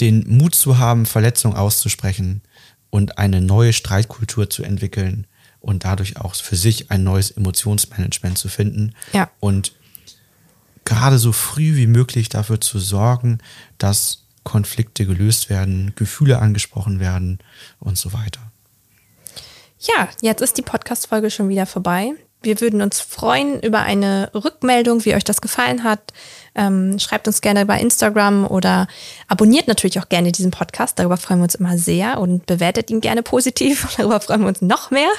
den 0.00 0.24
Mut 0.28 0.54
zu 0.54 0.78
haben, 0.78 1.06
Verletzungen 1.06 1.56
auszusprechen 1.56 2.42
und 2.90 3.18
eine 3.18 3.40
neue 3.40 3.72
Streitkultur 3.72 4.50
zu 4.50 4.62
entwickeln 4.62 5.26
und 5.60 5.84
dadurch 5.84 6.18
auch 6.18 6.34
für 6.34 6.56
sich 6.56 6.90
ein 6.90 7.04
neues 7.04 7.30
Emotionsmanagement 7.30 8.38
zu 8.38 8.48
finden. 8.48 8.94
Ja. 9.12 9.30
Und 9.40 9.72
gerade 10.84 11.18
so 11.18 11.32
früh 11.32 11.76
wie 11.76 11.86
möglich 11.86 12.28
dafür 12.28 12.60
zu 12.60 12.78
sorgen, 12.78 13.38
dass 13.78 14.24
Konflikte 14.42 15.06
gelöst 15.06 15.48
werden, 15.48 15.92
Gefühle 15.96 16.38
angesprochen 16.38 17.00
werden 17.00 17.38
und 17.80 17.96
so 17.96 18.12
weiter. 18.12 18.40
Ja, 19.80 20.08
jetzt 20.20 20.40
ist 20.40 20.56
die 20.58 20.62
Podcast-Folge 20.62 21.30
schon 21.30 21.48
wieder 21.48 21.66
vorbei. 21.66 22.12
Wir 22.44 22.60
würden 22.60 22.82
uns 22.82 23.00
freuen 23.00 23.60
über 23.60 23.80
eine 23.80 24.30
Rückmeldung, 24.34 25.04
wie 25.04 25.14
euch 25.14 25.24
das 25.24 25.40
gefallen 25.40 25.82
hat. 25.82 26.12
Ähm, 26.54 26.98
schreibt 26.98 27.26
uns 27.26 27.40
gerne 27.40 27.66
bei 27.66 27.80
Instagram 27.80 28.46
oder 28.46 28.86
abonniert 29.28 29.66
natürlich 29.66 29.98
auch 29.98 30.08
gerne 30.08 30.30
diesen 30.30 30.50
Podcast. 30.50 30.98
Darüber 30.98 31.16
freuen 31.16 31.40
wir 31.40 31.44
uns 31.44 31.54
immer 31.54 31.78
sehr 31.78 32.18
und 32.18 32.46
bewertet 32.46 32.90
ihn 32.90 33.00
gerne 33.00 33.22
positiv. 33.22 33.88
Darüber 33.96 34.20
freuen 34.20 34.42
wir 34.42 34.48
uns 34.48 34.62
noch 34.62 34.90
mehr. 34.90 35.10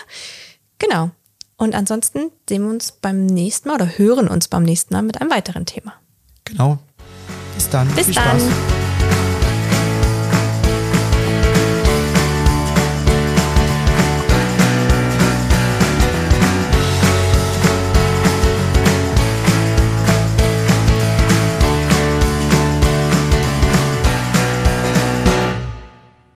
Genau. 0.80 1.10
Und 1.58 1.74
ansonsten 1.74 2.32
sehen 2.48 2.64
wir 2.64 2.70
uns 2.70 2.92
beim 2.92 3.26
nächsten 3.26 3.70
Mal 3.70 3.76
oder 3.76 3.98
hören 3.98 4.28
uns 4.28 4.48
beim 4.48 4.64
nächsten 4.64 4.94
Mal 4.94 5.02
mit 5.04 5.20
einem 5.20 5.32
weiteren 5.32 5.66
Thema. 5.66 5.94
Genau. 6.44 6.78
Bis 7.56 7.70
dann. 7.70 7.88
Bis 7.96 8.06
Viel 8.06 8.16
dann. 8.16 8.40
Spaß. 8.40 8.85